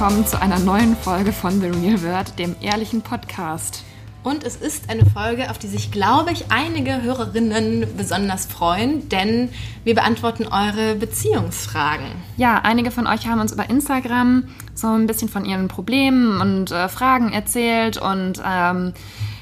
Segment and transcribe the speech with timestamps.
[0.00, 3.82] willkommen zu einer neuen Folge von The Real Word, dem ehrlichen Podcast.
[4.22, 9.48] Und es ist eine Folge, auf die sich, glaube ich, einige Hörerinnen besonders freuen, denn
[9.82, 12.06] wir beantworten eure Beziehungsfragen.
[12.36, 16.70] Ja, einige von euch haben uns über Instagram so ein bisschen von ihren Problemen und
[16.70, 18.92] äh, Fragen erzählt und ähm,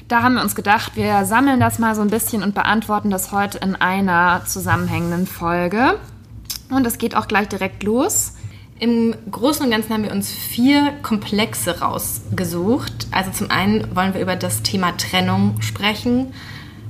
[0.07, 3.31] da haben wir uns gedacht, wir sammeln das mal so ein bisschen und beantworten das
[3.31, 5.99] heute in einer zusammenhängenden Folge.
[6.71, 8.33] Und es geht auch gleich direkt los.
[8.79, 13.07] Im Großen und Ganzen haben wir uns vier Komplexe rausgesucht.
[13.09, 16.27] Also zum einen wollen wir über das Thema Trennung sprechen.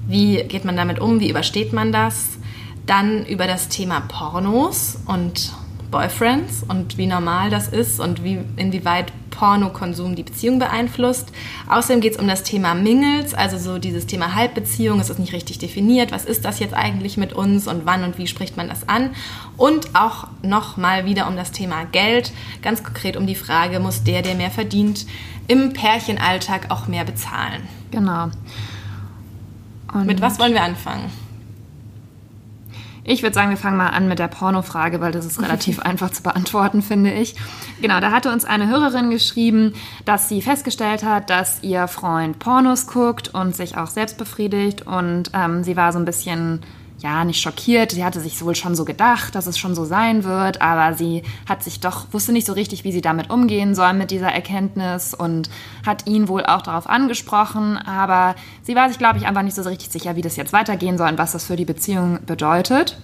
[0.06, 1.22] Wie geht man damit um?
[1.22, 2.40] Wie übersteht man das?
[2.86, 5.54] Dann über das Thema Pornos und
[5.90, 11.32] Boyfriends und wie normal das ist und wie, inwieweit Pornokonsum die Beziehung beeinflusst.
[11.70, 15.34] Außerdem geht es um das Thema Mingles, also so dieses Thema Halbbeziehung, es ist nicht
[15.34, 18.68] richtig definiert, was ist das jetzt eigentlich mit uns und wann und wie spricht man
[18.68, 19.12] das an.
[19.56, 24.24] Und auch nochmal wieder um das Thema Geld, ganz konkret um die Frage, muss der,
[24.24, 25.06] der mehr verdient,
[25.48, 27.62] im Pärchenalltag auch mehr bezahlen.
[27.92, 28.30] Genau.
[29.94, 31.10] Und mit was wollen wir anfangen?
[33.10, 36.12] Ich würde sagen, wir fangen mal an mit der Pornofrage, weil das ist relativ einfach
[36.12, 37.36] zu beantworten, finde ich.
[37.82, 42.86] Genau, da hatte uns eine Hörerin geschrieben, dass sie festgestellt hat, dass ihr Freund Pornos
[42.86, 46.60] guckt und sich auch selbst befriedigt und ähm, sie war so ein bisschen
[47.00, 47.92] ja, nicht schockiert.
[47.92, 51.24] Sie hatte sich wohl schon so gedacht, dass es schon so sein wird, aber sie
[51.48, 55.14] hat sich doch, wusste nicht so richtig, wie sie damit umgehen soll mit dieser Erkenntnis
[55.14, 55.50] und
[55.86, 59.62] hat ihn wohl auch darauf angesprochen, aber sie war sich, glaube ich, einfach nicht so
[59.62, 62.98] richtig sicher, wie das jetzt weitergehen soll und was das für die Beziehung bedeutet.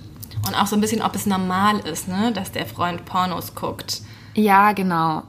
[0.48, 4.02] Und auch so ein bisschen, ob es normal ist, ne, dass der Freund Pornos guckt.
[4.34, 5.24] Ja, genau.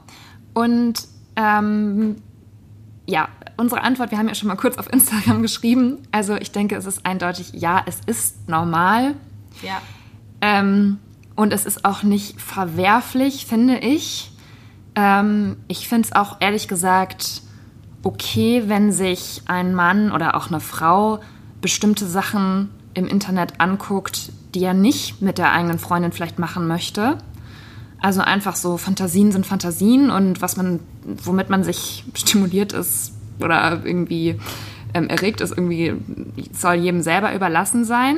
[0.53, 2.15] Und ähm,
[3.05, 5.99] ja, unsere Antwort, wir haben ja schon mal kurz auf Instagram geschrieben.
[6.11, 9.15] Also ich denke, es ist eindeutig, ja, es ist normal.
[9.61, 9.81] Ja.
[10.41, 10.99] Ähm,
[11.35, 14.31] und es ist auch nicht verwerflich, finde ich.
[14.95, 17.41] Ähm, ich finde es auch ehrlich gesagt
[18.05, 21.19] okay, wenn sich ein Mann oder auch eine Frau
[21.59, 27.17] bestimmte Sachen im Internet anguckt, die er nicht mit der eigenen Freundin vielleicht machen möchte.
[27.99, 33.81] Also einfach so Fantasien sind Fantasien und was man, womit man sich stimuliert ist oder
[33.83, 34.39] irgendwie
[34.93, 35.93] ähm, erregt ist, irgendwie
[36.51, 38.17] soll jedem selber überlassen sein.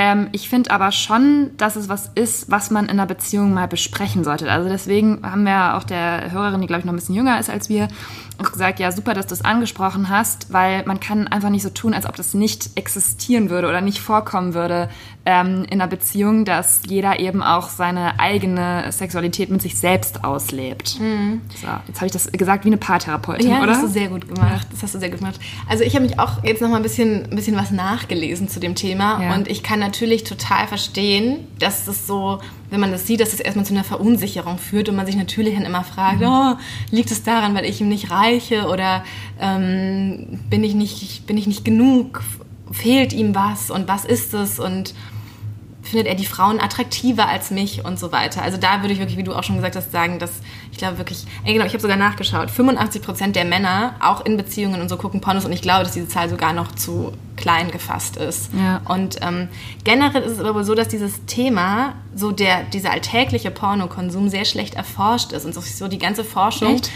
[0.00, 3.66] Ähm, ich finde aber schon, dass es was ist, was man in einer Beziehung mal
[3.66, 4.48] besprechen sollte.
[4.48, 7.50] Also deswegen haben wir auch der Hörerin, die glaube ich noch ein bisschen jünger ist
[7.50, 7.88] als wir,
[8.40, 11.70] auch gesagt, ja super, dass du es angesprochen hast, weil man kann einfach nicht so
[11.70, 14.88] tun, als ob das nicht existieren würde oder nicht vorkommen würde
[15.26, 21.00] ähm, in einer Beziehung, dass jeder eben auch seine eigene Sexualität mit sich selbst auslebt.
[21.00, 21.40] Mhm.
[21.60, 23.66] So, jetzt habe ich das gesagt wie eine Paartherapeutin, ja, oder?
[23.66, 24.68] das hast du sehr gut gemacht.
[24.70, 25.40] Das hast du sehr gut gemacht.
[25.68, 28.60] Also ich habe mich auch jetzt noch mal ein bisschen, ein bisschen was nachgelesen zu
[28.60, 29.34] dem Thema ja.
[29.34, 32.40] und ich kann natürlich total verstehen, dass das so
[32.70, 35.54] wenn man das sieht, dass das erstmal zu einer Verunsicherung führt und man sich natürlich
[35.54, 36.26] dann immer fragt, mhm.
[36.26, 36.56] oh,
[36.90, 39.04] liegt es daran, weil ich ihm nicht reiche oder
[39.40, 42.22] ähm, bin, ich nicht, bin ich nicht genug,
[42.70, 44.94] fehlt ihm was und was ist es und
[45.82, 48.42] findet er die Frauen attraktiver als mich und so weiter.
[48.42, 50.30] Also da würde ich wirklich, wie du auch schon gesagt hast, sagen, dass
[50.70, 54.36] ich glaube wirklich, ey, genau, ich habe sogar nachgeschaut, 85 Prozent der Männer auch in
[54.36, 57.70] Beziehungen und so gucken Pornos und ich glaube, dass diese Zahl sogar noch zu klein
[57.70, 58.50] gefasst ist.
[58.52, 58.80] Ja.
[58.88, 59.48] Und ähm,
[59.84, 64.74] generell ist es aber so, dass dieses Thema, so der, dieser alltägliche Pornokonsum sehr schlecht
[64.74, 66.90] erforscht ist und so die ganze Forschung Echt?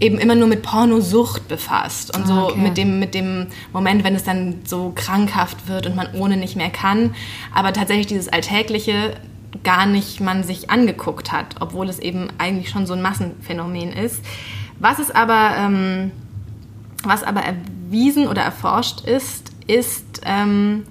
[0.00, 2.60] Eben immer nur mit Pornosucht befasst und so ah, okay.
[2.60, 6.56] mit, dem, mit dem Moment, wenn es dann so krankhaft wird und man ohne nicht
[6.56, 7.14] mehr kann.
[7.54, 9.14] Aber tatsächlich dieses Alltägliche
[9.62, 14.24] gar nicht man sich angeguckt hat, obwohl es eben eigentlich schon so ein Massenphänomen ist.
[14.80, 16.10] Was es aber, ähm,
[17.04, 20.84] was aber erwiesen oder erforscht ist, ist, ähm,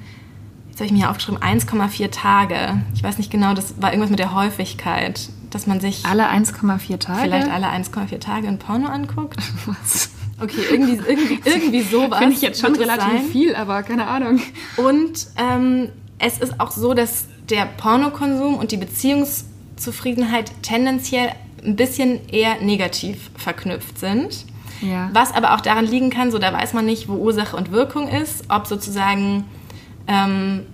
[0.69, 2.81] jetzt habe ich mir hier aufgeschrieben, 1,4 Tage.
[2.95, 6.99] Ich weiß nicht genau, das war irgendwas mit der Häufigkeit dass man sich alle 1,4
[6.99, 9.37] Tage vielleicht alle 1,4 Tage ein Porno anguckt.
[9.65, 10.09] Was?
[10.41, 12.19] Okay, irgendwie, irgendwie, irgendwie sowas.
[12.19, 13.25] Finde ich jetzt schon relativ sein.
[13.31, 14.41] viel, aber keine Ahnung.
[14.77, 15.89] Und ähm,
[16.19, 21.31] es ist auch so, dass der Pornokonsum und die Beziehungszufriedenheit tendenziell
[21.63, 24.45] ein bisschen eher negativ verknüpft sind.
[24.81, 25.09] Ja.
[25.13, 28.09] Was aber auch daran liegen kann, so da weiß man nicht, wo Ursache und Wirkung
[28.09, 29.45] ist, ob sozusagen
[30.07, 30.65] ähm,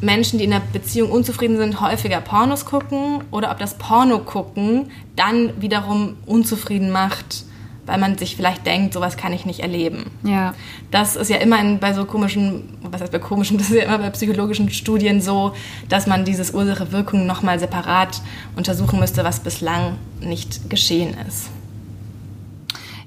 [0.00, 4.90] Menschen, die in der Beziehung unzufrieden sind, häufiger Pornos gucken oder ob das Porno gucken
[5.16, 7.44] dann wiederum unzufrieden macht,
[7.86, 10.10] weil man sich vielleicht denkt, sowas kann ich nicht erleben.
[10.24, 10.54] Ja.
[10.90, 13.84] Das ist ja immer in, bei so komischen, was heißt bei komischen, das ist ja
[13.84, 15.52] immer bei psychologischen Studien so,
[15.88, 18.20] dass man dieses Ursache-Wirkung nochmal separat
[18.56, 21.48] untersuchen müsste, was bislang nicht geschehen ist.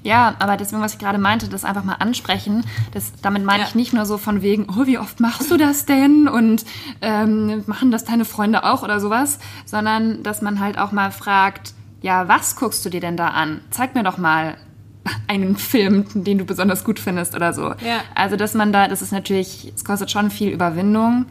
[0.02, 3.68] Ja, aber deswegen, was ich gerade meinte, das einfach mal ansprechen, das, damit meine ja.
[3.68, 6.26] ich nicht nur so von wegen, oh, wie oft machst du das denn?
[6.26, 6.64] Und
[7.02, 11.74] ähm, machen das deine Freunde auch oder sowas, sondern dass man halt auch mal fragt,
[12.00, 13.60] ja, was guckst du dir denn da an?
[13.70, 14.56] Zeig mir doch mal
[15.28, 17.68] einen Film, den du besonders gut findest oder so.
[17.68, 18.00] Ja.
[18.14, 21.26] Also, dass man da, das ist natürlich, es kostet schon viel Überwindung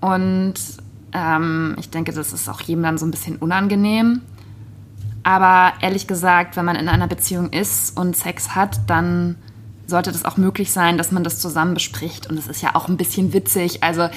[0.00, 0.54] und
[1.14, 4.22] ähm, ich denke, das ist auch jedem dann so ein bisschen unangenehm.
[5.22, 9.36] Aber ehrlich gesagt, wenn man in einer Beziehung ist und Sex hat, dann
[9.86, 12.28] sollte das auch möglich sein, dass man das zusammen bespricht.
[12.28, 13.82] Und es ist ja auch ein bisschen witzig.
[13.82, 14.08] Also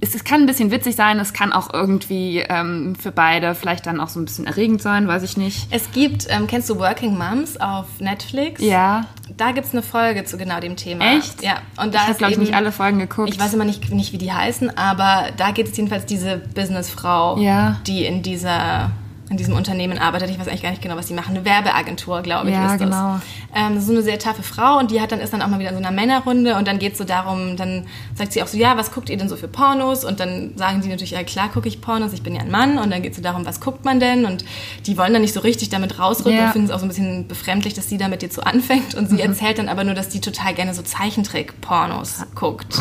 [0.00, 3.86] es, es, kann ein bisschen witzig sein, es kann auch irgendwie ähm, für beide vielleicht
[3.86, 5.66] dann auch so ein bisschen erregend sein, weiß ich nicht.
[5.70, 8.62] Es gibt, ähm, kennst du Working Moms auf Netflix?
[8.62, 9.06] Ja.
[9.36, 11.16] Da gibt es eine Folge zu genau dem Thema.
[11.16, 11.42] Echt?
[11.42, 11.58] Ja.
[11.82, 13.30] Und da ich habe, glaube ich, nicht alle Folgen geguckt.
[13.30, 17.38] Ich weiß immer nicht, nicht wie die heißen, aber da geht es jedenfalls diese Businessfrau,
[17.38, 17.80] ja.
[17.86, 18.92] die in dieser
[19.30, 20.30] in diesem Unternehmen arbeitet.
[20.30, 21.36] Ich weiß eigentlich gar nicht genau, was sie machen.
[21.36, 22.88] Eine Werbeagentur, glaube ich, ja, ist das.
[22.88, 23.20] genau.
[23.54, 25.68] Ähm, so eine sehr taffe Frau und die hat dann ist dann auch mal wieder
[25.70, 28.56] in so einer Männerrunde und dann geht es so darum, dann sagt sie auch so,
[28.56, 30.04] ja, was guckt ihr denn so für Pornos?
[30.04, 32.78] Und dann sagen die natürlich, ja klar gucke ich Pornos, ich bin ja ein Mann
[32.78, 34.24] und dann geht es so darum, was guckt man denn?
[34.24, 34.44] Und
[34.86, 36.46] die wollen dann nicht so richtig damit rausrücken Ja.
[36.46, 38.94] und finden es auch so ein bisschen befremdlich, dass sie da mit dir so anfängt
[38.94, 42.80] und sie erzählt dann aber nur, dass die total gerne so Zeichentrick-Pornos guckt.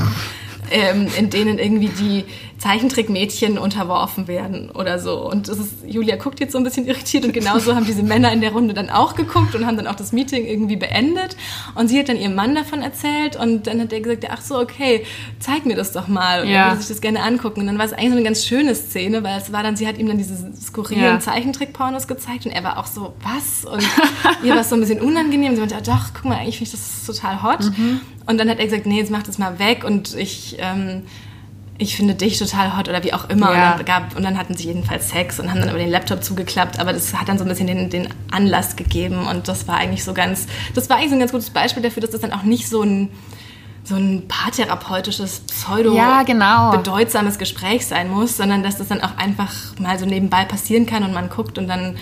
[0.69, 2.25] Ähm, in denen irgendwie die
[2.57, 5.29] Zeichentrickmädchen unterworfen werden oder so.
[5.29, 8.31] Und das ist, Julia guckt jetzt so ein bisschen irritiert und genauso haben diese Männer
[8.31, 11.37] in der Runde dann auch geguckt und haben dann auch das Meeting irgendwie beendet.
[11.75, 14.59] Und sie hat dann ihrem Mann davon erzählt und dann hat er gesagt, ach so,
[14.59, 15.05] okay,
[15.39, 16.41] zeig mir das doch mal.
[16.43, 16.65] Und Ja.
[16.65, 17.61] er würde sich das gerne angucken.
[17.61, 19.87] Und dann war es eigentlich so eine ganz schöne Szene, weil es war dann, sie
[19.87, 21.19] hat ihm dann diese skurrilen Ja.
[21.19, 23.65] Zeichentrick-Pornos gezeigt und er war auch so, was?
[23.71, 23.83] Und
[24.43, 25.53] ihr war es so ein bisschen unangenehm.
[25.53, 27.65] Sie meinte, ah, doch, guck mal, eigentlich finde ich das total hot.
[27.77, 28.01] Mhm.
[28.25, 31.03] Und dann hat er gesagt, nee, jetzt mach das mal weg und ich, ähm,
[31.77, 33.53] ich finde dich total hot oder wie auch immer.
[33.53, 33.71] Ja.
[33.71, 36.23] Und, dann gab, und dann hatten sie jedenfalls Sex und haben dann aber den Laptop
[36.23, 36.79] zugeklappt.
[36.79, 40.03] Aber das hat dann so ein bisschen den, den Anlass gegeben und das war eigentlich
[40.03, 42.43] so ganz, das war eigentlich so ein ganz gutes Beispiel dafür, dass das dann auch
[42.43, 43.09] nicht so ein
[43.83, 46.71] so ein paartherapeutisches, pseudo Ja, genau.
[46.71, 51.03] bedeutsames Gespräch sein muss, sondern dass das dann auch einfach mal so nebenbei passieren kann
[51.03, 51.95] und man guckt und dann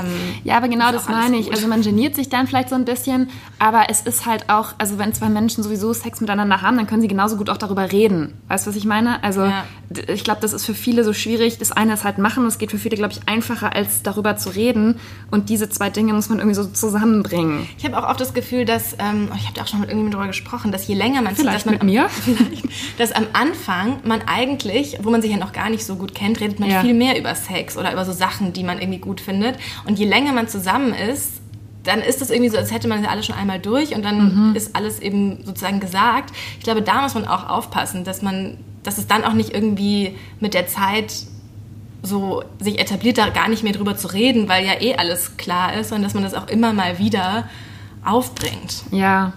[0.00, 0.06] ähm,
[0.44, 1.46] Ja, aber genau das meine ich.
[1.46, 1.54] gut.
[1.54, 4.98] Also man geniert sich dann vielleicht so ein bisschen, aber es ist halt auch, also
[4.98, 8.34] wenn zwei Menschen sowieso Sex miteinander haben, dann können sie genauso gut auch darüber reden.
[8.48, 9.22] Weißt du, was ich meine?
[9.22, 9.64] Also Ja.
[10.08, 11.58] ich glaube, das ist für viele so schwierig.
[11.58, 14.50] Das eine ist halt machen, das geht für viele, glaube ich, einfacher, als darüber zu
[14.50, 14.98] reden.
[15.30, 17.66] Und diese zwei Dinge muss man irgendwie so zusammenbringen.
[17.78, 20.12] Ich habe auch oft das Gefühl, dass, ähm, ich habe da auch schon mit irgendjemandem
[20.18, 22.08] darüber gesprochen, dass je länger man Vielleicht dass man mit mir?
[22.24, 22.64] vielleicht,
[22.98, 26.40] dass am Anfang man eigentlich, wo man sich ja noch gar nicht so gut kennt,
[26.40, 26.80] redet man Ja.
[26.80, 29.56] viel mehr über Sex oder über so Sachen, die man irgendwie gut findet.
[29.86, 31.40] Und je länger man zusammen ist,
[31.82, 34.50] dann ist es irgendwie so, als hätte man ja alles schon einmal durch und dann
[34.50, 34.56] Mhm.
[34.56, 36.32] ist alles eben sozusagen gesagt.
[36.58, 40.16] Ich glaube, da muss man auch aufpassen, dass man, dass es dann auch nicht irgendwie
[40.40, 41.12] mit der Zeit
[42.02, 45.74] so sich etabliert, da gar nicht mehr drüber zu reden, weil ja eh alles klar
[45.74, 47.48] ist und dass man das auch immer mal wieder
[48.04, 48.82] aufbringt.
[48.90, 49.32] Ja.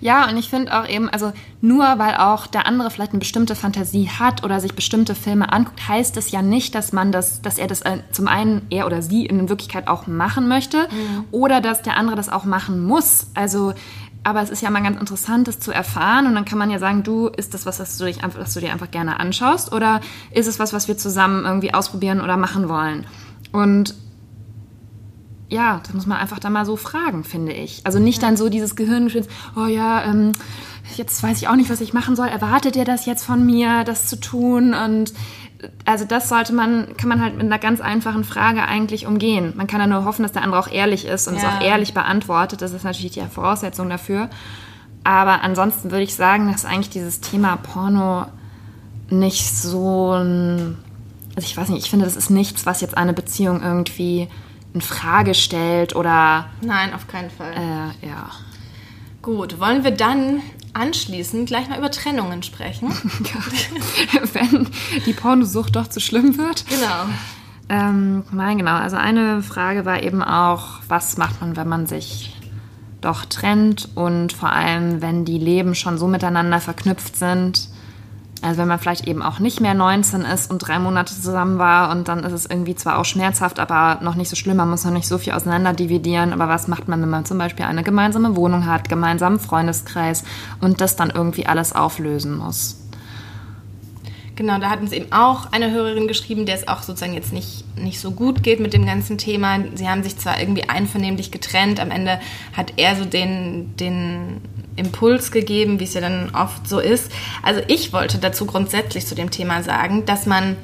[0.00, 3.54] Ja, und ich finde auch eben, also nur weil auch der andere vielleicht eine bestimmte
[3.54, 7.58] Fantasie hat oder sich bestimmte Filme anguckt, heißt es ja nicht, dass man das, dass
[7.58, 10.88] er das äh, zum einen er oder sie in Wirklichkeit auch machen möchte
[11.30, 13.26] oder dass der andere das auch machen muss.
[13.34, 13.74] Also,
[14.22, 16.78] aber es ist ja mal ganz interessant, das zu erfahren und dann kann man ja
[16.78, 20.00] sagen, du, ist das was, was du, dich, was du dir einfach gerne anschaust oder
[20.30, 23.06] ist es was, was wir zusammen irgendwie ausprobieren oder machen wollen?
[23.52, 23.94] Und
[25.50, 27.84] ja, das muss man einfach dann mal so fragen, finde ich.
[27.84, 30.32] Also nicht dann so dieses Gehirngeschwitz, oh ja, ähm,
[30.96, 32.28] jetzt weiß ich auch nicht, was ich machen soll.
[32.28, 34.74] Erwartet ihr das jetzt von mir, das zu tun?
[34.74, 35.10] Und
[35.60, 39.52] äh, also das sollte man, kann man halt mit einer ganz einfachen Frage eigentlich umgehen.
[39.56, 41.58] Man kann ja nur hoffen, dass der andere auch ehrlich ist und es Ja.
[41.58, 42.62] auch ehrlich beantwortet.
[42.62, 44.30] Das ist natürlich die Voraussetzung dafür.
[45.02, 48.26] Aber ansonsten würde ich sagen, dass eigentlich dieses Thema Porno
[49.08, 50.76] nicht so ein,
[51.34, 54.28] also ich weiß nicht, ich finde, das ist nichts, was jetzt eine Beziehung irgendwie
[54.74, 57.52] in Frage stellt oder Nein, auf keinen Fall.
[57.52, 58.30] äh, ja.
[59.22, 60.40] Gut, wollen wir dann
[60.72, 62.88] anschließend gleich mal über Trennungen sprechen?
[64.32, 64.68] Wenn
[65.04, 66.64] die Pornosucht doch zu schlimm wird.
[66.68, 67.06] genau.
[67.68, 68.74] Ähm, nein, genau.
[68.76, 72.36] Also eine Frage war eben auch, was macht man, wenn man sich
[73.00, 77.68] doch trennt und vor allem, wenn die Leben schon so miteinander verknüpft sind.
[78.42, 81.90] Also wenn man vielleicht eben auch nicht mehr 19 ist und drei Monate zusammen war
[81.90, 84.84] und dann ist es irgendwie zwar auch schmerzhaft, aber noch nicht so schlimm, man muss
[84.84, 86.32] noch nicht so viel auseinander dividieren.
[86.32, 90.24] Aber was macht man, wenn man zum Beispiel eine gemeinsame Wohnung hat, gemeinsamen Freundeskreis
[90.60, 92.80] und das dann irgendwie alles auflösen muss?
[94.36, 97.76] Genau, da hat uns eben auch eine Hörerin geschrieben, der es auch sozusagen jetzt nicht,
[97.76, 99.58] nicht so gut geht mit dem ganzen Thema.
[99.74, 102.18] Sie haben sich zwar irgendwie einvernehmlich getrennt, am Ende
[102.56, 104.40] hat er so den, den
[104.80, 107.12] Impuls gegeben, wie es ja dann oft so ist.
[107.42, 110.56] Also ich wollte dazu grundsätzlich zu dem Thema sagen, dass man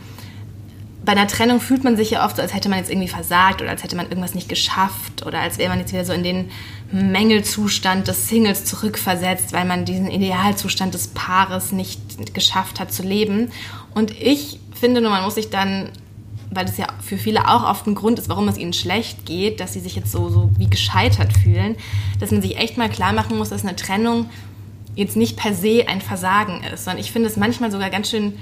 [1.06, 3.62] bei einer Trennung fühlt man sich ja oft so, als hätte man jetzt irgendwie versagt
[3.62, 6.24] oder als hätte man irgendwas nicht geschafft oder als wäre man jetzt wieder so in
[6.24, 6.50] den
[6.90, 13.52] Mängelzustand des Singles zurückversetzt, weil man diesen Idealzustand des Paares nicht geschafft hat zu leben.
[13.94, 15.90] Und ich finde nur, man muss sich dann
[16.50, 19.60] weil das ja für viele auch oft ein Grund ist, warum es ihnen schlecht geht,
[19.60, 21.76] dass sie sich jetzt so, so wie gescheitert fühlen,
[22.20, 24.30] dass man sich echt mal klar machen muss, dass eine Trennung
[24.94, 28.34] jetzt nicht per se ein Versagen ist, sondern ich finde es manchmal sogar ganz schön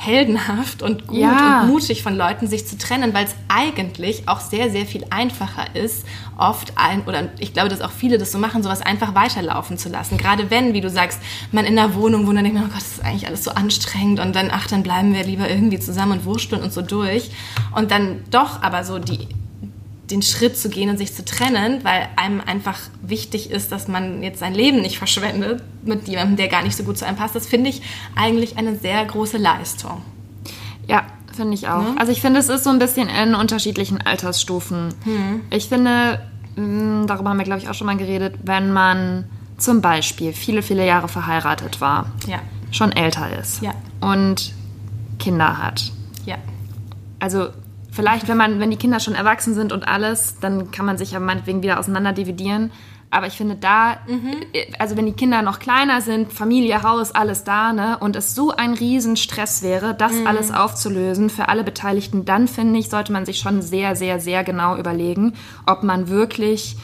[0.00, 1.60] heldenhaft und gut ja.
[1.60, 5.76] und mutig von Leuten, sich zu trennen, weil es eigentlich auch sehr, sehr viel einfacher
[5.76, 6.06] ist,
[6.38, 9.90] oft ein, oder ich glaube, dass auch viele das so machen, sowas einfach weiterlaufen zu
[9.90, 10.16] lassen.
[10.16, 11.20] Gerade wenn, wie du sagst,
[11.52, 13.50] man in einer Wohnung wohnt, dann denkt man, oh Gott, das ist eigentlich alles so
[13.50, 17.30] anstrengend und dann, ach, dann bleiben wir lieber irgendwie zusammen und wursteln und so durch.
[17.76, 19.28] Und dann doch aber so die
[20.10, 24.22] den Schritt zu gehen und sich zu trennen, weil einem einfach wichtig ist, dass man
[24.22, 27.34] jetzt sein Leben nicht verschwendet mit jemandem, der gar nicht so gut zu einem passt.
[27.34, 27.82] Das finde ich
[28.16, 30.02] eigentlich eine sehr große Leistung.
[30.88, 31.82] Ja, finde ich auch.
[31.82, 31.94] Ne?
[31.98, 34.94] Also ich finde, es ist so ein bisschen in unterschiedlichen Altersstufen.
[35.04, 35.42] Hm.
[35.50, 36.20] Ich finde,
[36.56, 39.24] hm, darüber haben wir, glaube ich, auch schon mal geredet, wenn man
[39.56, 42.40] zum Beispiel viele, viele Jahre verheiratet war, ja.
[42.70, 43.72] schon älter ist ja.
[44.00, 44.52] und
[45.18, 45.92] Kinder hat.
[46.24, 46.36] Ja.
[47.18, 47.48] Also
[47.92, 51.12] Vielleicht, wenn man, wenn die Kinder schon erwachsen sind und alles, dann kann man sich
[51.12, 52.70] ja meinetwegen wieder auseinander dividieren.
[53.12, 54.36] Aber ich finde da, mhm.
[54.78, 58.52] also wenn die Kinder noch kleiner sind, Familie, Haus, alles da, ne, und es so
[58.52, 60.28] ein Riesenstress wäre, das mhm.
[60.28, 64.44] alles aufzulösen für alle Beteiligten, dann finde ich, sollte man sich schon sehr, sehr, sehr
[64.44, 65.34] genau überlegen,
[65.66, 66.76] ob man wirklich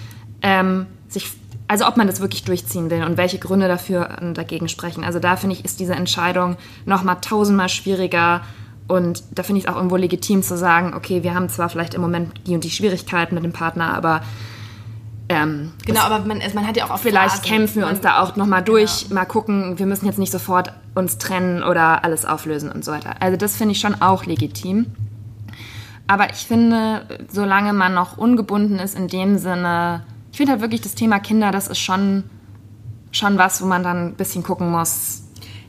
[0.42, 1.30] ähm, sich,
[1.68, 5.04] also ob man das wirklich durchziehen will und welche Gründe dafür und dagegen sprechen.
[5.04, 8.42] Also da finde ich, ist diese Entscheidung noch mal tausendmal schwieriger
[8.88, 11.95] und da finde ich es auch irgendwo legitim zu sagen, okay, wir haben zwar vielleicht
[11.95, 14.23] im Moment die und die Schwierigkeiten mit dem Partner, aber
[15.28, 17.50] ähm, genau, aber man, man, hat ja auch oft vielleicht Phasen.
[17.50, 19.16] kämpfen wir uns da auch noch mal durch, genau.
[19.16, 19.76] mal gucken.
[19.78, 23.16] Wir müssen jetzt nicht sofort uns trennen oder alles auflösen und so weiter.
[23.19, 24.87] Also das finde ich schon auch legitim.
[26.07, 30.83] Aber ich finde, solange man noch ungebunden ist in dem Sinne, ich finde halt wirklich
[30.83, 32.23] das Thema Kinder, das ist schon
[33.11, 35.23] schon was, wo man dann ein bisschen gucken muss,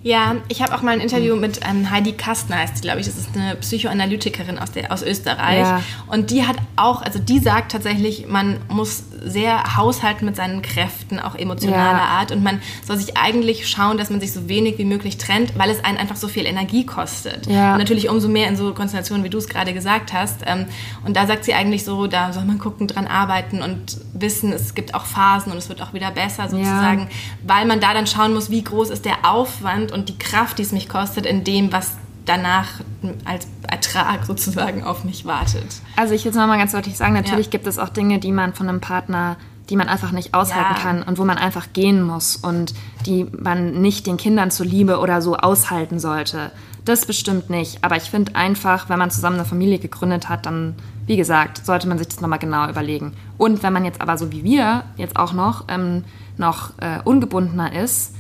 [0.03, 3.07] ja, ich habe auch mal ein Interview mit ähm, Heidi Kastner, heißt glaube ich.
[3.07, 5.59] Das ist eine Psychoanalytikerin aus, der, aus Österreich.
[5.59, 5.81] Ja.
[6.07, 11.19] Und die hat auch, also die sagt tatsächlich, man muss sehr haushalten mit seinen Kräften,
[11.19, 12.03] auch emotionaler ja.
[12.03, 12.31] Art.
[12.31, 15.69] Und man soll sich eigentlich schauen, dass man sich so wenig wie möglich trennt, weil
[15.69, 17.47] es einen einfach so viel Energie kostet.
[17.47, 17.73] Ja.
[17.73, 20.41] Und natürlich umso mehr in so Konstellationen, wie du es gerade gesagt hast.
[20.45, 20.67] Ähm,
[21.05, 24.75] und da sagt sie eigentlich so, da soll man gucken, dran arbeiten und wissen, es
[24.75, 27.09] gibt auch Phasen und es wird auch wieder besser sozusagen,
[27.43, 30.57] weil man da dann schauen muss, wie groß ist der Aufwand Aufwand und die Kraft,
[30.57, 31.93] die es mich kostet, in dem, was
[32.25, 32.81] danach
[33.25, 35.81] als Ertrag sozusagen auf mich wartet.
[35.95, 37.51] Also ich will es nochmal ganz deutlich sagen, natürlich ja.
[37.51, 39.37] gibt es auch Dinge, die man von einem Partner,
[39.69, 40.81] die man einfach nicht aushalten ja.
[40.81, 42.73] kann und wo man einfach gehen muss und
[43.05, 46.51] die man nicht den Kindern zuliebe oder so aushalten sollte.
[46.83, 47.83] Das bestimmt nicht.
[47.83, 50.75] Aber ich finde einfach, wenn man zusammen eine Familie gegründet hat, dann,
[51.05, 53.13] wie gesagt, sollte man sich das nochmal genau überlegen.
[53.37, 56.05] Und wenn man jetzt aber so wie wir jetzt auch noch, ähm,
[56.37, 58.13] noch äh, ungebundener ist,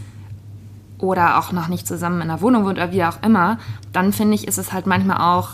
[0.99, 3.57] oder auch noch nicht zusammen in einer Wohnung wohnt oder wie auch immer,
[3.93, 5.49] dann finde ich, ist es halt manchmal auch,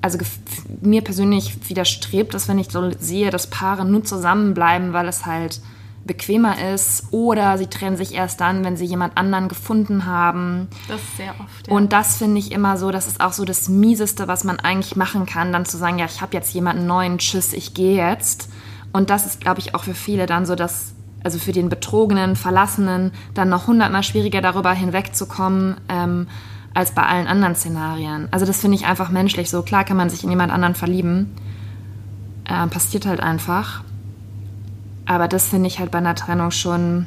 [0.00, 0.18] also
[0.80, 5.60] mir persönlich widerstrebt es, wenn ich so sehe, dass Paare nur zusammenbleiben, weil es halt
[6.06, 10.68] bequemer ist oder sie trennen sich erst dann, wenn sie jemand anderen gefunden haben.
[10.88, 11.66] Das ist sehr oft.
[11.66, 11.72] Ja.
[11.72, 14.96] Und das finde ich immer so, das ist auch so das Mieseste, was man eigentlich
[14.96, 18.50] machen kann, dann zu sagen, ja, ich habe jetzt jemanden neuen, tschüss, ich gehe jetzt.
[18.92, 20.93] Und das ist, glaube ich, auch für viele dann so das
[21.24, 26.28] also für den Betrogenen, Verlassenen, dann noch hundertmal schwieriger darüber hinwegzukommen ähm,
[26.74, 28.28] als bei allen anderen Szenarien.
[28.30, 29.62] Also das finde ich einfach menschlich so.
[29.62, 31.34] Klar kann man sich in jemand anderen verlieben.
[32.44, 33.82] Äh, passiert halt einfach.
[35.06, 37.06] Aber das finde ich halt bei einer Trennung schon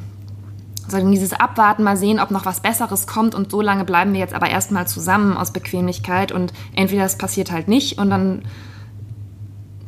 [0.88, 4.20] so dieses Abwarten, mal sehen, ob noch was Besseres kommt und so lange bleiben wir
[4.20, 8.44] jetzt aber erstmal zusammen aus Bequemlichkeit und entweder es passiert halt nicht und dann,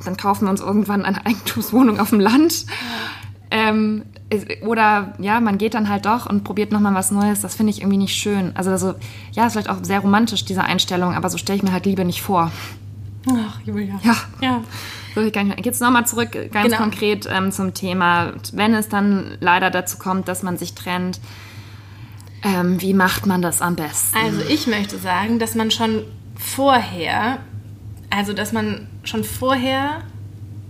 [0.03, 2.65] dann kaufen wir uns irgendwann eine Eigentumswohnung auf dem Land.
[3.49, 4.03] Ähm,
[4.61, 7.41] oder ja, man geht dann halt doch und probiert nochmal was Neues.
[7.41, 8.51] Das finde ich irgendwie nicht schön.
[8.55, 8.93] Also, also
[9.31, 12.05] ja, ist vielleicht auch sehr romantisch, diese Einstellung, aber so stelle ich mir halt Liebe
[12.05, 12.51] nicht vor.
[13.27, 13.99] Ach, Julia.
[14.03, 14.15] Ja.
[14.41, 14.63] ja.
[15.15, 16.77] So, ich Jetzt nochmal zurück ganz genau.
[16.77, 18.33] konkret ähm, zum Thema.
[18.53, 21.19] Wenn es dann leider dazu kommt, dass man sich trennt,
[22.43, 24.17] ähm, wie macht man das am besten?
[24.17, 26.03] Also ich möchte sagen, dass man schon
[26.35, 27.39] vorher,
[28.09, 30.03] also dass man schon vorher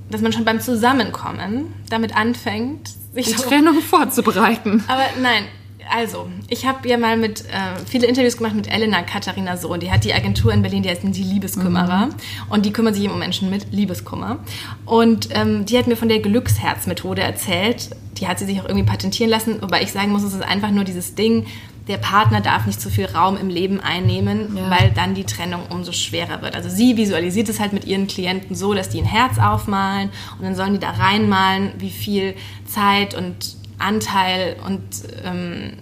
[0.10, 4.84] dass man schon beim Zusammenkommen damit anfängt, sich die Trennung vorzubereiten.
[4.88, 5.46] Aber nein,
[5.92, 9.80] also, ich habe ja mal mit äh, viele Interviews gemacht mit Elena Katharina Sohn.
[9.80, 12.08] Die hat die Agentur in Berlin, die heißt die Liebeskümmerer.
[12.08, 12.14] Mhm.
[12.50, 14.38] Und die kümmern sich um Menschen mit Liebeskummer.
[14.86, 17.90] Und ähm, die hat mir von der Glücksherz-Methode erzählt.
[18.18, 19.62] Die hat sie sich auch irgendwie patentieren lassen.
[19.62, 21.48] Wobei ich sagen muss, es ist einfach nur dieses Ding,
[21.90, 24.70] der Partner darf nicht zu viel Raum im Leben einnehmen, ja.
[24.70, 26.56] weil dann die Trennung umso schwerer wird.
[26.56, 30.46] Also sie visualisiert es halt mit ihren Klienten so, dass die ein Herz aufmalen und
[30.46, 34.82] dann sollen die da reinmalen, wie viel Zeit und Anteil und
[35.26, 35.74] ähm,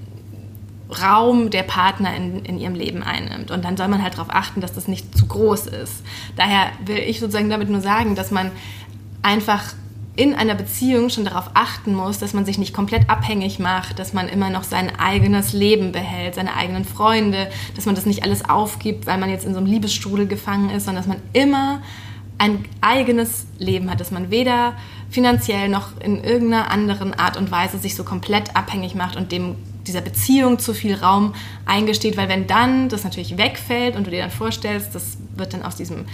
[0.89, 3.51] Raum der Partner in, in ihrem Leben einnimmt.
[3.51, 6.03] Und dann soll man halt darauf achten, dass das nicht zu groß ist.
[6.37, 8.51] Daher will ich sozusagen damit nur sagen, dass man
[9.21, 9.73] einfach
[10.17, 14.13] in einer Beziehung schon darauf achten muss, dass man sich nicht komplett abhängig macht, dass
[14.13, 18.49] man immer noch sein eigenes Leben behält, seine eigenen Freunde, dass man das nicht alles
[18.49, 21.81] aufgibt, weil man jetzt in so einem Liebesstrudel gefangen ist, sondern dass man immer
[22.39, 24.73] ein eigenes Leben hat, dass man weder
[25.09, 29.55] finanziell noch in irgendeiner anderen Art und Weise sich so komplett abhängig macht und dem
[29.85, 31.33] dieser Beziehung zu viel Raum
[31.65, 35.63] eingesteht, weil wenn dann das natürlich wegfällt und du dir dann vorstellst, das wird dann
[35.63, 36.05] aus diesem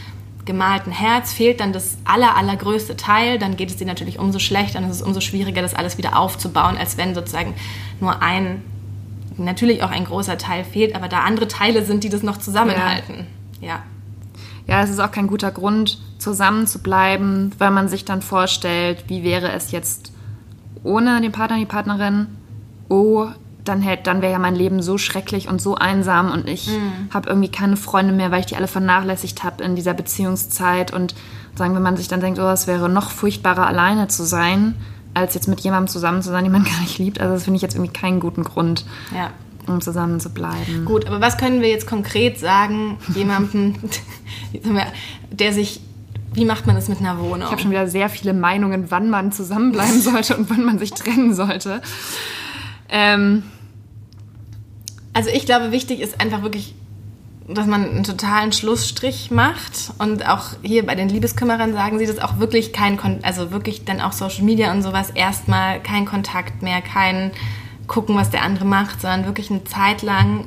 [0.46, 4.80] gemalten Herz, fehlt dann das aller, allergrößte Teil, dann geht es dir natürlich umso schlechter
[4.80, 7.54] und es ist umso schwieriger, das alles wieder aufzubauen, als wenn sozusagen
[8.00, 8.62] nur ein,
[9.38, 13.28] natürlich auch ein großer Teil fehlt, aber da andere Teile sind, die das noch zusammenhalten.
[13.62, 13.68] Ja.
[13.68, 13.84] ja.
[14.66, 19.04] Ja, es ist auch kein guter Grund, zusammen zu bleiben, weil man sich dann vorstellt,
[19.08, 20.14] wie wäre es jetzt
[20.84, 22.28] ohne den Partner, die Partnerin?
[22.88, 23.28] Oh,
[23.66, 27.14] dann, hätte, dann wäre ja mein Leben so schrecklich und so einsam und ich mm.
[27.14, 30.94] habe irgendwie keine Freunde mehr, weil ich die alle vernachlässigt habe in dieser Beziehungszeit.
[30.94, 31.16] Und
[31.56, 34.76] sagen, wenn man sich dann denkt, oh, es wäre noch furchtbarer, alleine zu sein,
[35.14, 37.20] als jetzt mit jemandem zusammen zu sein, den man gar nicht liebt.
[37.20, 38.86] Also das finde ich jetzt irgendwie keinen guten Grund.
[39.16, 39.32] Ja.
[39.66, 40.84] Um zusammen zu bleiben.
[40.84, 43.76] Gut, aber was können wir jetzt konkret sagen, jemandem,
[45.32, 45.80] der sich
[46.34, 47.44] wie macht man das mit einer Wohnung?
[47.44, 50.92] Ich habe schon wieder sehr viele Meinungen, wann man zusammenbleiben sollte und wann man sich
[50.92, 51.80] trennen sollte.
[52.90, 53.44] Ähm,
[55.14, 56.76] also ich glaube, wichtig ist einfach wirklich,
[57.48, 59.92] dass man einen totalen Schlussstrich macht.
[60.00, 63.86] Und auch hier bei den Liebeskümmerern sagen sie, dass auch wirklich kein, Kon also wirklich
[63.86, 67.32] dann auch Social Media und sowas erstmal kein Kontakt mehr, kein
[67.88, 70.46] gucken, was der andere macht, sondern wirklich eine Zeit lang